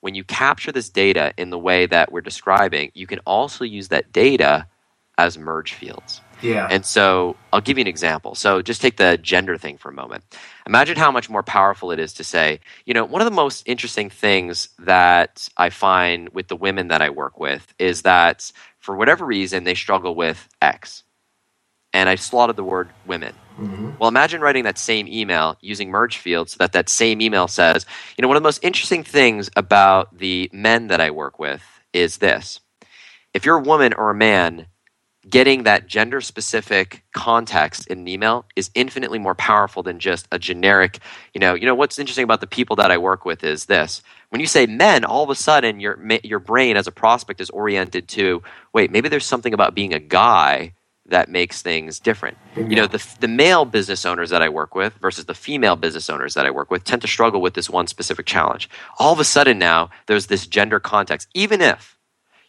[0.00, 3.88] when you capture this data in the way that we're describing you can also use
[3.88, 4.66] that data
[5.18, 6.70] as merge fields yeah.
[6.70, 8.34] And so I'll give you an example.
[8.34, 10.24] So just take the gender thing for a moment.
[10.66, 13.62] Imagine how much more powerful it is to say, you know, one of the most
[13.66, 18.96] interesting things that I find with the women that I work with is that for
[18.96, 21.04] whatever reason they struggle with X.
[21.94, 23.34] And I slotted the word women.
[23.60, 23.90] Mm-hmm.
[23.98, 27.84] Well, imagine writing that same email using merge fields so that that same email says,
[28.16, 31.62] you know, one of the most interesting things about the men that I work with
[31.92, 32.60] is this.
[33.34, 34.66] If you're a woman or a man,
[35.28, 40.38] getting that gender specific context in an email is infinitely more powerful than just a
[40.38, 40.98] generic
[41.34, 44.02] you know you know what's interesting about the people that i work with is this
[44.30, 47.50] when you say men all of a sudden your your brain as a prospect is
[47.50, 48.42] oriented to
[48.72, 50.72] wait maybe there's something about being a guy
[51.10, 52.36] that makes things different.
[52.56, 56.10] You know, the, the male business owners that I work with versus the female business
[56.10, 58.68] owners that I work with tend to struggle with this one specific challenge.
[58.98, 61.28] All of a sudden now, there's this gender context.
[61.34, 61.98] Even if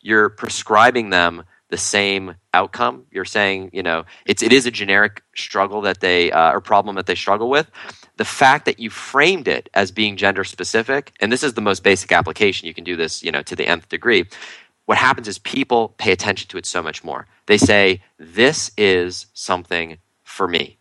[0.01, 3.05] you're prescribing them the same outcome.
[3.11, 6.97] You're saying, you know, it's it is a generic struggle that they uh, or problem
[6.97, 7.71] that they struggle with.
[8.17, 11.81] The fact that you framed it as being gender specific, and this is the most
[11.81, 12.67] basic application.
[12.67, 14.25] You can do this, you know, to the nth degree.
[14.91, 17.25] What happens is people pay attention to it so much more.
[17.45, 20.79] They say, "This is something for me."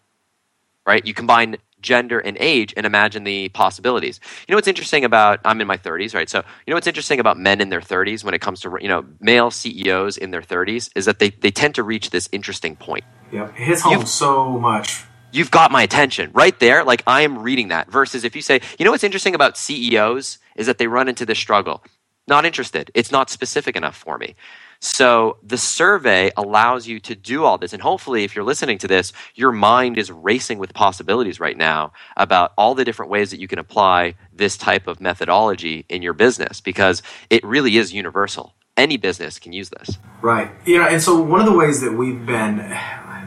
[0.84, 1.06] Right?
[1.06, 4.18] You combine gender and age and imagine the possibilities.
[4.48, 6.28] You know what's interesting about I'm in my 30s, right?
[6.28, 8.88] So, you know what's interesting about men in their 30s when it comes to, you
[8.88, 12.74] know, male CEOs in their 30s is that they they tend to reach this interesting
[12.74, 13.04] point.
[13.30, 13.50] Yep.
[13.50, 15.04] It hits home so much.
[15.30, 16.82] You've got my attention right there.
[16.82, 20.38] Like I am reading that versus if you say, you know what's interesting about CEOs
[20.56, 21.84] is that they run into this struggle.
[22.28, 22.90] Not interested.
[22.94, 24.36] It's not specific enough for me.
[24.80, 27.74] So the survey allows you to do all this.
[27.74, 31.92] And hopefully, if you're listening to this, your mind is racing with possibilities right now
[32.16, 36.14] about all the different ways that you can apply this type of methodology in your
[36.14, 38.54] business because it really is universal.
[38.76, 39.98] Any business can use this.
[40.22, 40.50] Right.
[40.66, 42.58] Know, and so one of the ways that we've been,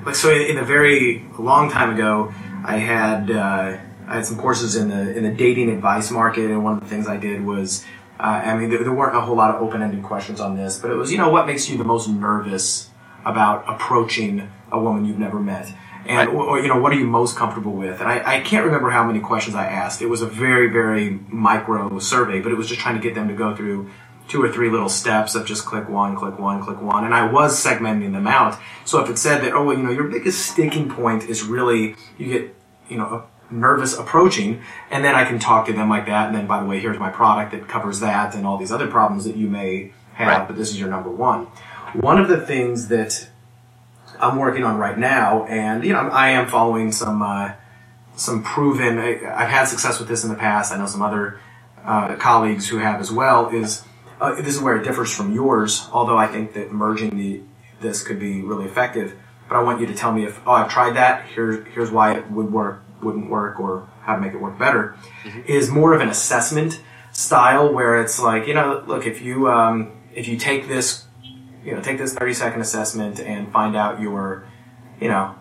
[0.03, 2.33] like, so in a very long time ago,
[2.65, 3.29] I had.
[3.29, 6.81] Uh, I had some courses in the in the dating advice market, and one of
[6.81, 7.85] the things I did was
[8.19, 10.91] uh, I mean, there, there, weren't a whole lot of open-ended questions on this, but
[10.91, 12.89] it was, you know, what makes you the most nervous
[13.25, 15.73] about approaching a woman you've never met?
[16.05, 18.01] And, or, you know, what are you most comfortable with?
[18.01, 20.01] And I, I can't remember how many questions I asked.
[20.01, 23.29] It was a very, very micro survey, but it was just trying to get them
[23.29, 23.89] to go through
[24.27, 27.05] two or three little steps of just click one, click one, click one.
[27.05, 28.59] And I was segmenting them out.
[28.85, 31.95] So if it said that, oh, well, you know, your biggest sticking point is really,
[32.17, 32.55] you get,
[32.89, 36.47] you know, nervous approaching and then i can talk to them like that and then
[36.47, 39.35] by the way here's my product that covers that and all these other problems that
[39.35, 40.47] you may have right.
[40.47, 41.47] but this is your number one.
[41.93, 43.27] One of the things that
[44.19, 47.51] i'm working on right now and you know i am following some uh,
[48.15, 50.71] some proven i've had success with this in the past.
[50.71, 51.39] I know some other
[51.83, 53.83] uh, colleagues who have as well is
[54.21, 57.41] uh, this is where it differs from yours although i think that merging the
[57.81, 59.15] this could be really effective.
[59.47, 61.27] But i want you to tell me if oh i've tried that.
[61.27, 64.95] Here, here's why it would work wouldn't work or how to make it work better
[65.23, 65.41] mm-hmm.
[65.45, 66.81] is more of an assessment
[67.11, 71.05] style where it's like you know look if you um, if you take this
[71.63, 74.45] you know take this 30 second assessment and find out your
[74.99, 75.35] you know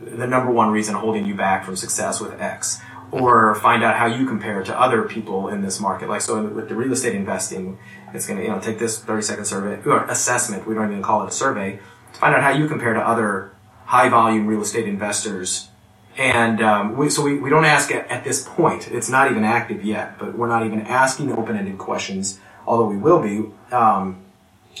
[0.00, 2.80] the number one reason holding you back from success with x
[3.10, 6.68] or find out how you compare to other people in this market like so with
[6.68, 7.78] the real estate investing
[8.12, 11.02] it's going to you know take this 30 second survey or assessment we don't even
[11.02, 11.78] call it a survey
[12.12, 13.52] to find out how you compare to other
[13.86, 15.68] high volume real estate investors
[16.16, 18.88] and um, we, so we, we don't ask at, at, this point.
[18.88, 23.20] It's not even active yet, but we're not even asking open-ended questions, although we will
[23.20, 23.50] be.
[23.74, 24.20] Um,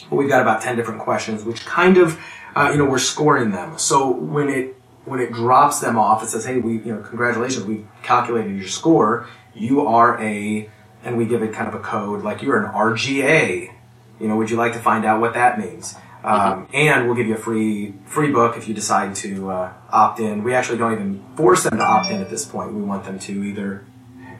[0.08, 2.20] but we've got about 10 different questions, which kind of,
[2.54, 3.78] uh, you know, we're scoring them.
[3.78, 7.64] So when it, when it drops them off, it says, hey, we, you know, congratulations,
[7.64, 9.26] we calculated your score.
[9.54, 10.70] You are a,
[11.02, 13.72] and we give it kind of a code, like you're an RGA.
[14.20, 15.96] You know, would you like to find out what that means?
[16.24, 20.20] Um, and we'll give you a free free book if you decide to uh, opt
[20.20, 20.42] in.
[20.42, 22.72] We actually don't even force them to opt in at this point.
[22.72, 23.84] We want them to either,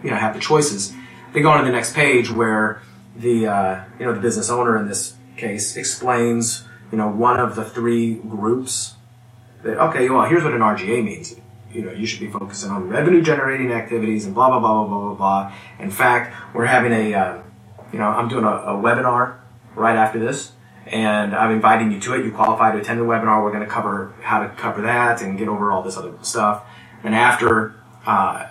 [0.03, 0.95] you know, have the choices.
[1.35, 2.81] They go on to the next page where
[3.15, 7.55] the uh, you know the business owner in this case explains you know one of
[7.55, 8.95] the three groups
[9.63, 11.37] that okay well here's what an RGA means.
[11.71, 14.87] You know you should be focusing on revenue generating activities and blah blah blah blah
[14.87, 15.53] blah blah blah.
[15.79, 17.43] In fact, we're having a uh,
[17.93, 19.37] you know I'm doing a, a webinar
[19.77, 20.53] right after this
[20.87, 22.25] and I'm inviting you to it.
[22.25, 23.43] You qualify to attend the webinar.
[23.43, 26.65] We're going to cover how to cover that and get over all this other stuff.
[27.03, 27.75] And after,
[28.07, 28.47] uh,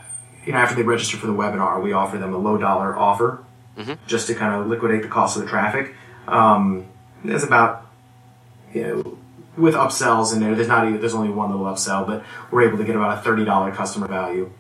[0.46, 3.44] you know, after they register for the webinar, we offer them a low dollar offer
[3.78, 3.94] mm-hmm.
[4.08, 5.94] just to kind of liquidate the cost of the traffic.
[6.28, 6.88] Um,
[7.24, 7.88] there's about,
[8.74, 9.18] you know,
[9.58, 12.78] with upsells in there, there's not even, there's only one little upsell, but we're able
[12.78, 14.52] to get about a $30 customer value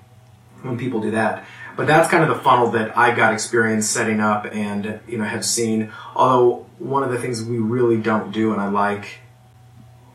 [0.61, 1.43] when people do that.
[1.75, 5.23] But that's kind of the funnel that I got experience setting up and, you know,
[5.23, 5.91] have seen.
[6.15, 9.19] Although one of the things we really don't do and I like,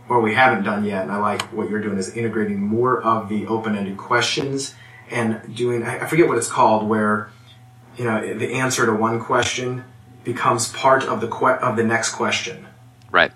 [0.08, 3.28] or we haven't done yet, and I like what you're doing is integrating more of
[3.28, 4.74] the open-ended questions
[5.10, 7.30] and doing, I forget what it's called, where,
[7.96, 9.84] you know, the answer to one question
[10.24, 12.66] becomes part of the que- of the next question.
[13.10, 13.32] Right.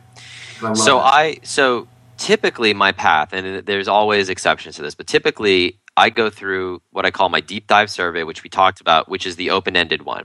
[0.61, 0.99] so that.
[0.99, 6.31] I so typically my path, and there's always exceptions to this, but typically I go
[6.31, 9.51] through what I call my deep dive survey, which we talked about, which is the
[9.51, 10.25] open ended one.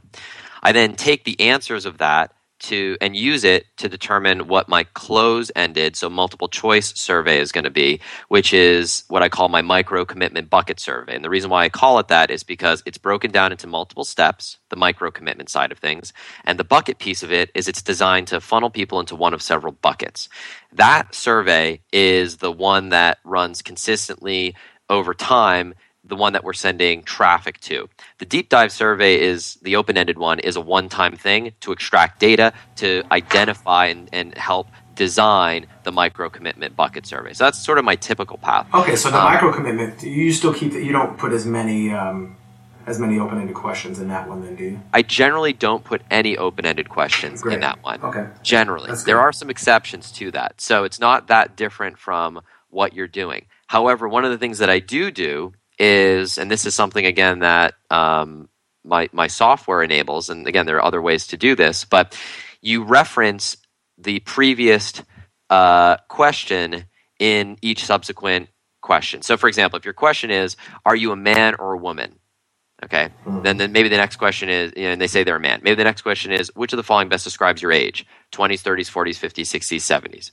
[0.64, 4.84] I then take the answers of that to and use it to determine what my
[4.94, 8.00] close ended so multiple choice survey is going to be
[8.30, 11.70] which is what i call my micro commitment bucket survey and the reason why i
[11.70, 15.72] call it that is because it's broken down into multiple steps the micro commitment side
[15.72, 16.14] of things
[16.46, 19.42] and the bucket piece of it is it's designed to funnel people into one of
[19.42, 20.28] several buckets
[20.74, 24.56] that survey is the one that runs consistently
[24.90, 25.74] over time
[26.04, 27.90] the one that we're sending traffic to.
[28.20, 31.72] The deep dive survey is the open ended one, is a one time thing to
[31.72, 37.34] extract data, to identify and, and help design the micro commitment bucket survey.
[37.34, 38.68] So that's sort of my typical path.
[38.74, 41.94] Okay, so the Um, micro commitment, you still keep that, you don't put as many
[41.94, 42.36] um,
[42.88, 44.80] as many open ended questions in that one, then do you?
[44.94, 47.56] I generally don't put any open ended questions Great.
[47.56, 48.02] in that one.
[48.02, 48.28] Okay.
[48.44, 50.62] Generally, there are some exceptions to that.
[50.62, 53.46] So it's not that different from what you're doing.
[53.68, 57.40] However, one of the things that I do do is, and this is something again
[57.40, 58.50] that um,
[58.84, 62.18] my my software enables, and again there are other ways to do this, but
[62.62, 63.58] you reference
[63.98, 65.02] the previous
[65.50, 66.86] uh, question
[67.20, 68.50] in each subsequent
[68.82, 69.22] question.
[69.22, 70.56] So, for example, if your question is,
[70.86, 72.20] "Are you a man or a woman?"
[72.84, 73.10] Okay,
[73.42, 75.62] then, then maybe the next question is, you know, and they say they're a man.
[75.64, 78.06] Maybe the next question is, which of the following best describes your age?
[78.34, 80.32] 20s, 30s, 40s, 50s, 60s, 70s.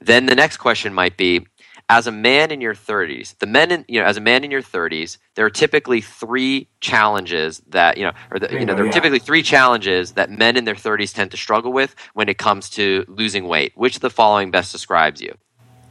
[0.00, 1.46] Then the next question might be,
[1.88, 4.50] as a man in your 30s, the men in, you know, as a man in
[4.50, 8.84] your 30s, there are typically three challenges that, you know, or the, you know, there
[8.84, 8.92] are Yeah.
[8.92, 12.68] typically three challenges that men in their 30s tend to struggle with when it comes
[12.70, 13.72] to losing weight.
[13.76, 15.34] Which of the following best describes you?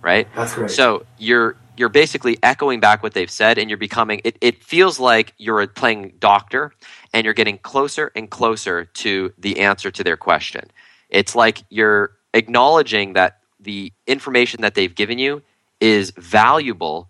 [0.03, 0.28] Right?
[0.36, 0.70] That's great.
[0.72, 4.22] So you're you're basically echoing back what they've said, and you're becoming.
[4.24, 6.72] It, it feels like you're playing doctor,
[7.14, 10.72] and you're getting closer and closer to the answer to their question.
[11.10, 15.43] It's like you're acknowledging that the information that they've given you
[15.82, 17.09] is valuable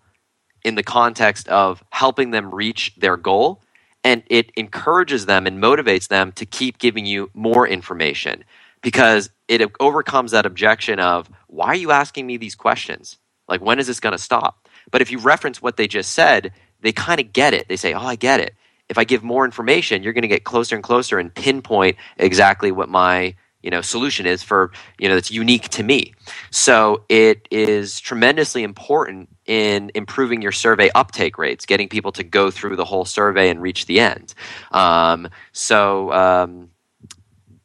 [0.64, 3.62] in the context of helping them reach their goal
[4.04, 8.44] and it encourages them and motivates them to keep giving you more information
[8.82, 13.18] because it overcomes that objection of why are you asking me these questions?
[13.48, 14.68] Like when is this going to stop?
[14.90, 16.52] But if you reference what they just said
[16.82, 17.68] they kind of get it.
[17.68, 18.54] They say oh i get it.
[18.88, 22.72] If i give more information you're going to get closer and closer and pinpoint exactly
[22.72, 23.34] what my
[23.66, 26.14] you know solution is for you know that's unique to me.
[26.52, 32.52] So it is tremendously important in improving your survey uptake rates getting people to go
[32.52, 34.34] through the whole survey and reach the end.
[34.70, 36.70] Um, so um,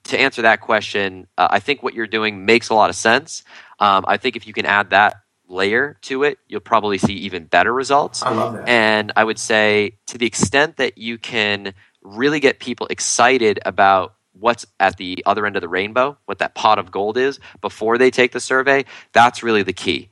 [0.05, 3.43] to answer that question uh, i think what you're doing makes a lot of sense.
[3.79, 7.45] Um, i think if you can add that layer to it you'll probably see even
[7.45, 8.23] better results.
[8.23, 8.67] I love that.
[8.67, 14.15] and I would say to the extent that you can really get people excited about
[14.41, 17.97] what's at the other end of the rainbow, what that pot of gold is before
[17.97, 20.09] they take the survey, that's really the key.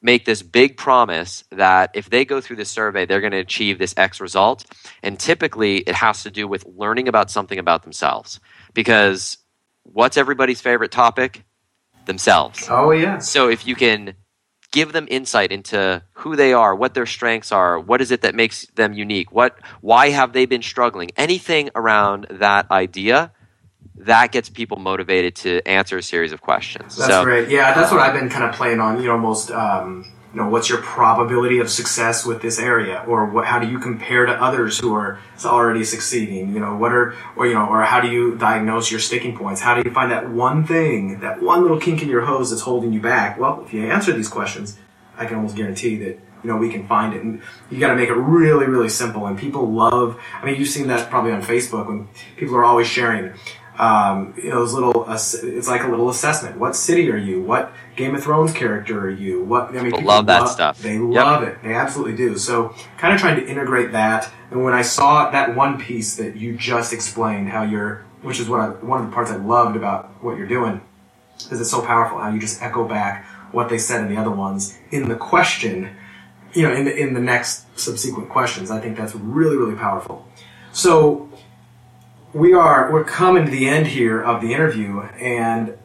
[0.00, 3.78] Make this big promise that if they go through the survey, they're going to achieve
[3.78, 4.64] this X result.
[5.02, 8.40] And typically, it has to do with learning about something about themselves.
[8.74, 9.38] Because
[9.84, 11.44] what's everybody's favorite topic?
[12.04, 12.66] Themselves.
[12.68, 13.18] oh yeah.
[13.18, 14.14] So if you can
[14.72, 18.34] give them insight into who they are, what their strengths are, what is it that
[18.34, 23.30] makes them unique, what why have they been struggling, anything around that idea,
[23.96, 26.96] that gets people motivated to answer a series of questions.
[26.96, 27.48] That's so great.
[27.48, 29.00] Yeah, that's what I've been kind of playing on.
[29.00, 29.50] You know, almost.
[29.50, 33.68] Um, you know, what's your probability of success with this area, or what, how do
[33.68, 36.54] you compare to others who are already succeeding?
[36.54, 39.60] You know, what are, or you know, or how do you diagnose your sticking points?
[39.60, 42.62] How do you find that one thing, that one little kink in your hose that's
[42.62, 43.38] holding you back?
[43.38, 44.78] Well, if you answer these questions,
[45.18, 47.22] I can almost guarantee that you know we can find it.
[47.22, 49.26] And you got to make it really, really simple.
[49.26, 50.18] And people love.
[50.40, 53.34] I mean, you've seen that probably on Facebook when people are always sharing
[53.78, 56.58] um, you know, those little, it's like a little assessment.
[56.58, 57.42] What city are you?
[57.42, 59.42] What Game of Thrones character are you?
[59.44, 60.78] What, I mean, People love that stuff.
[60.82, 61.00] They Yep.
[61.24, 61.62] love it.
[61.62, 62.36] They absolutely do.
[62.36, 64.30] So kind of trying to integrate that.
[64.50, 68.48] And when I saw that one piece that you just explained, how you're, which is
[68.48, 70.80] what I, one of the parts I loved about what you're doing,
[71.50, 74.30] is it's so powerful how you just echo back what they said in the other
[74.30, 75.96] ones in the question,
[76.52, 78.70] you know, in the, in the next subsequent questions.
[78.70, 80.26] I think that's really, really powerful.
[80.72, 81.28] So
[82.34, 85.76] we are we're coming to the end here of the interview, and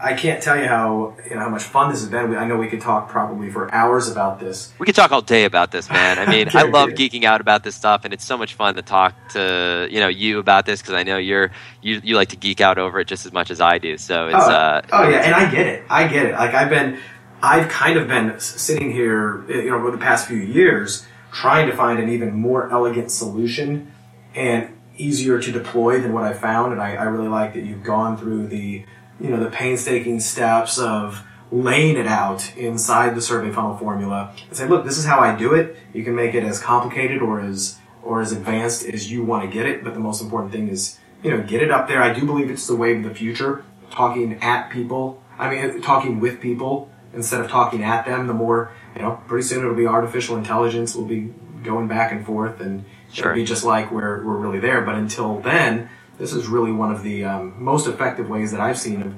[0.00, 2.36] I can't tell you how you know how much fun this has been.
[2.36, 4.72] I know we could talk probably for hours about this.
[4.78, 6.18] we could talk all day about this, man.
[6.18, 8.82] I mean, I love geeking out about this stuff, and it's so much fun to
[8.82, 11.50] talk to you know you about this because I know you're
[11.82, 13.96] you you like to geek out over it just as much as I do.
[13.96, 15.84] So it's oh, uh, oh yeah, and I get it.
[15.88, 16.32] I get it.
[16.32, 16.98] Like I've been,
[17.42, 21.74] I've kind of been sitting here, you know, over the past few years, trying to
[21.74, 23.90] find an even more elegant solution
[24.34, 26.72] and easier to deploy than what I found.
[26.72, 28.84] And I, I really like that you've gone through the,
[29.20, 34.56] you know, the painstaking steps of laying it out inside the survey funnel formula and
[34.56, 35.76] say, look, this is how I do it.
[35.94, 39.50] You can make it as complicated or as or as advanced as you want to
[39.50, 39.84] get it.
[39.84, 42.02] But the most important thing is, you know, get it up there.
[42.02, 43.64] I do believe it's the wave of the future.
[43.90, 48.26] Talking at people, I mean, talking with people instead of talking at them.
[48.26, 50.94] The more, you know, pretty soon it'll be artificial intelligence.
[50.94, 51.32] We'll be
[51.62, 53.34] going back and forth, and Sure.
[53.34, 54.82] be just like we're we're really there.
[54.82, 55.88] But until then,
[56.18, 59.14] this is really one of the um, most effective ways that I've seen of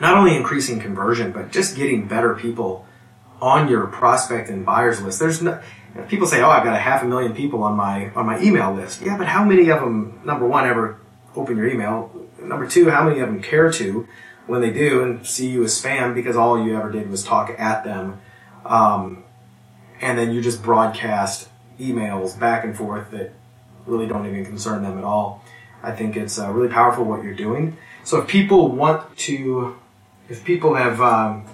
[0.00, 2.86] not only increasing conversion, but just getting better people
[3.40, 5.18] on your prospect and buyers list.
[5.18, 5.60] There's no,
[6.08, 8.72] people say, "Oh, I've got a half a million people on my on my email
[8.72, 10.20] list." Yeah, but how many of them?
[10.24, 10.98] Number one, ever
[11.36, 12.10] open your email?
[12.40, 14.06] Number two, how many of them care to?
[14.46, 17.54] when they do and see you as spam because all you ever did was talk
[17.58, 18.20] at them,
[18.64, 19.24] um,
[20.00, 21.48] and then you just broadcast
[21.82, 23.32] emails back and forth that
[23.86, 25.44] really don't even concern them at all.
[25.82, 27.76] I think it's uh, really powerful what you're doing.
[28.04, 29.76] So if people want to,
[30.28, 31.44] if people have, um,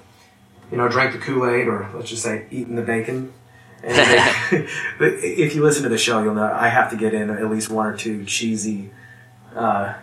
[0.70, 3.32] you know, drank the Kool Aid or let's just say eaten the bacon,
[3.82, 3.88] they,
[5.00, 7.70] if you listen to the show, you'll know I have to get in at least
[7.70, 8.90] one or two cheesy.
[9.54, 9.94] Uh,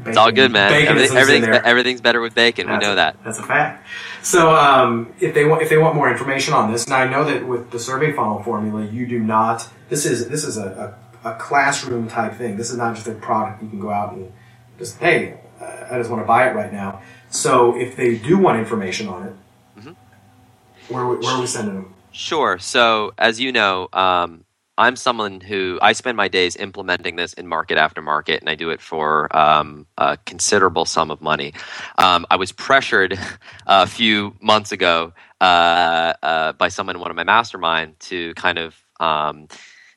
[0.00, 0.72] bacon, it's all good, man.
[0.72, 2.66] Everything, everything's, everything's better with bacon.
[2.66, 3.16] That's we know a, that.
[3.24, 3.86] That's a fact.
[4.22, 7.24] So um, if they want if they want more information on this, now I know
[7.24, 9.68] that with the survey funnel formula, you do not.
[9.88, 12.56] This is this is a, a, a classroom type thing.
[12.56, 14.32] This is not just a product you can go out and
[14.78, 17.02] just hey, I just want to buy it right now.
[17.30, 19.34] So if they do want information on it,
[19.78, 20.94] mm-hmm.
[20.94, 21.94] where, where are we sending them?
[22.12, 22.58] Sure.
[22.58, 24.44] So as you know, um,
[24.80, 28.54] I'm someone who I spend my days implementing this in market after market, and I
[28.54, 31.52] do it for um, a considerable sum of money.
[31.98, 33.18] Um, I was pressured
[33.66, 38.56] a few months ago uh, uh, by someone in one of my mastermind to kind
[38.56, 39.48] of um,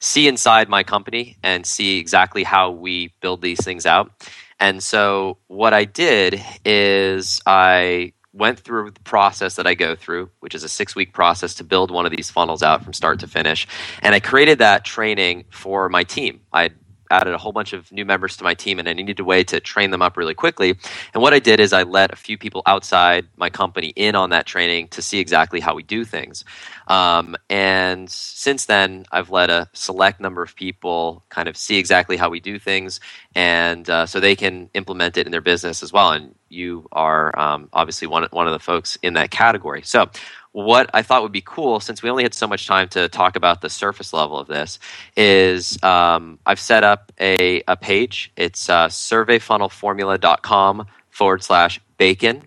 [0.02, 4.12] see inside my company and see exactly how we build these things out.
[4.60, 10.30] And so what I did is I went through the process that I go through,
[10.40, 13.20] which is a six week process to build one of these funnels out from start
[13.20, 13.68] to finish.
[14.02, 16.42] And I created that training for my team.
[16.52, 16.72] I
[17.14, 19.44] added a whole bunch of new members to my team and I needed a way
[19.46, 20.76] to train them up really quickly.
[21.14, 24.32] And what I did is I let a few people outside my company in on
[24.32, 26.44] that training to see exactly how we do things.
[26.88, 32.18] Um, and since then, I've let a select number of people kind of see exactly
[32.18, 33.00] how we do things
[33.36, 36.12] and uh, so they can implement it in their business as well.
[36.12, 39.82] And you are um, obviously one, one of the folks in that category.
[39.84, 40.10] So
[40.54, 43.36] what I thought would be cool, since we only had so much time to talk
[43.36, 44.80] about the surface level of this,
[45.18, 48.32] is um, I've set up a, a page.
[48.38, 52.44] It's uh, surveyfunnelformula.com forward slash bacon.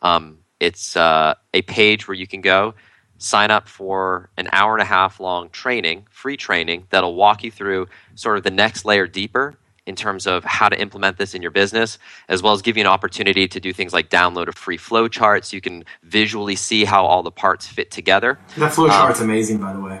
[0.00, 2.74] Um, it's uh, a page where you can go
[3.18, 7.50] sign up for an hour and a half long training, free training, that'll walk you
[7.50, 9.58] through sort of the next layer deeper
[9.88, 12.82] in terms of how to implement this in your business, as well as give you
[12.82, 16.54] an opportunity to do things like download a free flow chart so you can visually
[16.54, 18.38] see how all the parts fit together.
[18.58, 20.00] That flow chart's um, amazing, by the way.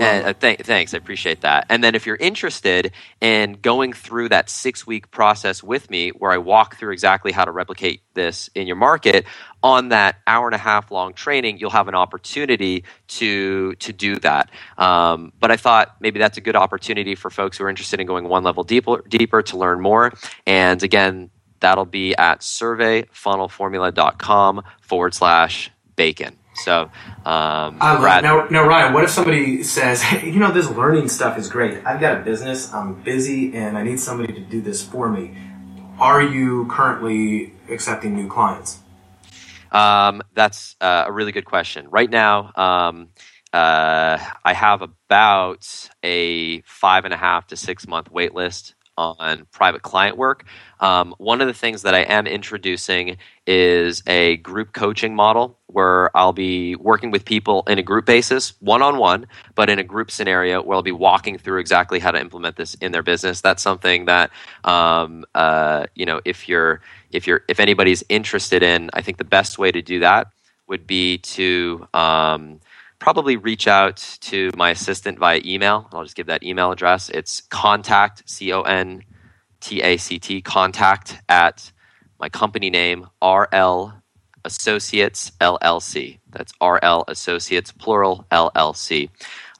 [0.00, 1.66] And, uh, th- thanks, I appreciate that.
[1.68, 6.32] And then if you're interested in going through that six week process with me, where
[6.32, 9.26] I walk through exactly how to replicate this in your market,
[9.62, 14.16] on that hour and a half long training, you'll have an opportunity to to do
[14.16, 14.50] that.
[14.78, 18.06] Um, but I thought maybe that's a good opportunity for folks who are interested in
[18.06, 20.12] going one level deeper, deeper to learn more.
[20.46, 21.30] And again,
[21.60, 26.36] that'll be at surveyfunnelformula.com forward slash bacon.
[26.56, 30.68] So, um, I love now, now, Ryan, what if somebody says, hey, you know, this
[30.70, 31.84] learning stuff is great.
[31.86, 35.36] I've got a business, I'm busy, and I need somebody to do this for me.
[35.98, 38.80] Are you currently accepting new clients?
[39.72, 41.88] Um, that's uh, a really good question.
[41.90, 43.08] Right now, um,
[43.52, 49.46] uh, I have about a five and a half to six month wait list on
[49.52, 50.44] private client work.
[50.80, 56.16] Um, one of the things that I am introducing is a group coaching model where
[56.16, 59.84] I'll be working with people in a group basis, one on one, but in a
[59.84, 63.42] group scenario where I'll be walking through exactly how to implement this in their business.
[63.42, 64.30] That's something that
[64.64, 69.24] um, uh, you know if you're if you're if anybody's interested in, I think the
[69.24, 70.28] best way to do that
[70.66, 72.58] would be to um,
[72.98, 75.90] probably reach out to my assistant via email.
[75.92, 77.10] I'll just give that email address.
[77.10, 79.02] It's contact, C O N
[79.60, 81.70] T A C T, contact at
[82.18, 83.92] my company name, RL
[84.46, 86.18] Associates LLC.
[86.30, 89.10] That's RL Associates, plural LLC.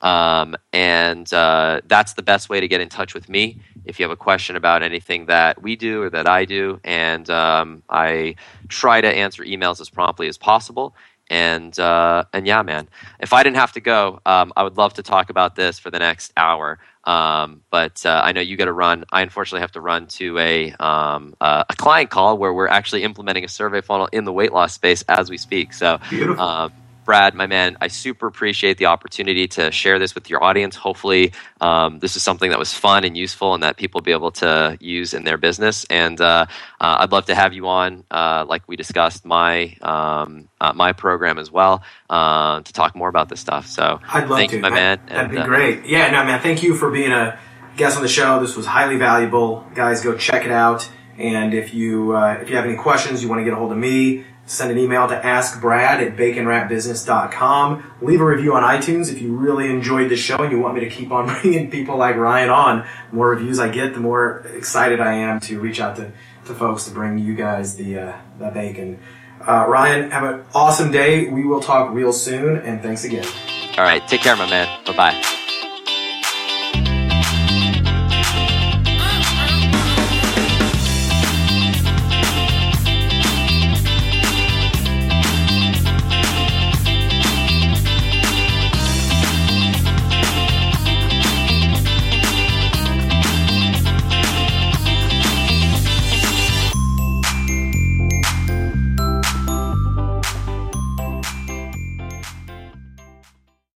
[0.01, 4.05] Um, and uh, that's the best way to get in touch with me if you
[4.05, 6.81] have a question about anything that we do or that I do.
[6.85, 8.37] And um, I
[8.69, 10.95] try to answer emails as promptly as possible
[11.31, 12.89] and uh, and yeah, man,
[13.21, 15.91] if I didn't have to go, um, I would love to talk about this for
[15.91, 16.79] the next hour.
[17.05, 19.05] Um, but uh, I know you got to run.
[19.13, 23.05] I unfortunately have to run to a um, uh, a client call where we're actually
[23.05, 25.73] implementing a survey funnel in the weight loss space as we speak.
[25.73, 26.51] So beautiful.
[27.07, 30.75] Brad, my man, I super appreciate the opportunity to share this with your audience.
[30.75, 34.13] Hopefully, um, this is something that was fun and useful and that people will be
[34.13, 35.87] able to use in their business.
[35.89, 36.47] And uh,
[36.81, 40.93] uh, I'd love to have you on, uh, like we discussed, my um, uh, my
[40.93, 43.69] program as well uh, to talk more about this stuff.
[43.69, 44.57] So, I'd love thank to.
[44.57, 44.99] you, my man.
[45.07, 45.87] That'd and, be uh, great.
[45.87, 46.41] Yeah, no, man.
[46.41, 47.39] Thank you for being a
[47.77, 48.41] guest on the show.
[48.41, 49.65] This was highly valuable.
[49.77, 50.91] Guys, go check it out.
[51.19, 53.79] And if you if you have any questions, you want to get a hold of
[53.79, 57.93] me Send an email to askbrad at baconwrappedbusiness.com.
[58.01, 60.81] Leave a review on iTunes if you really enjoyed the show and you want me
[60.81, 62.87] to keep on bringing people like Ryan on.
[63.11, 66.13] The more reviews I get, the more excited I am to reach out to,
[66.47, 69.01] to folks to bring you guys the uh, the bacon.
[69.41, 71.29] Uh, Ryan, have an awesome day.
[71.29, 73.27] We will talk real soon, and thanks again.
[73.77, 74.85] All right, take care, my man.
[74.87, 75.36] Bye bye.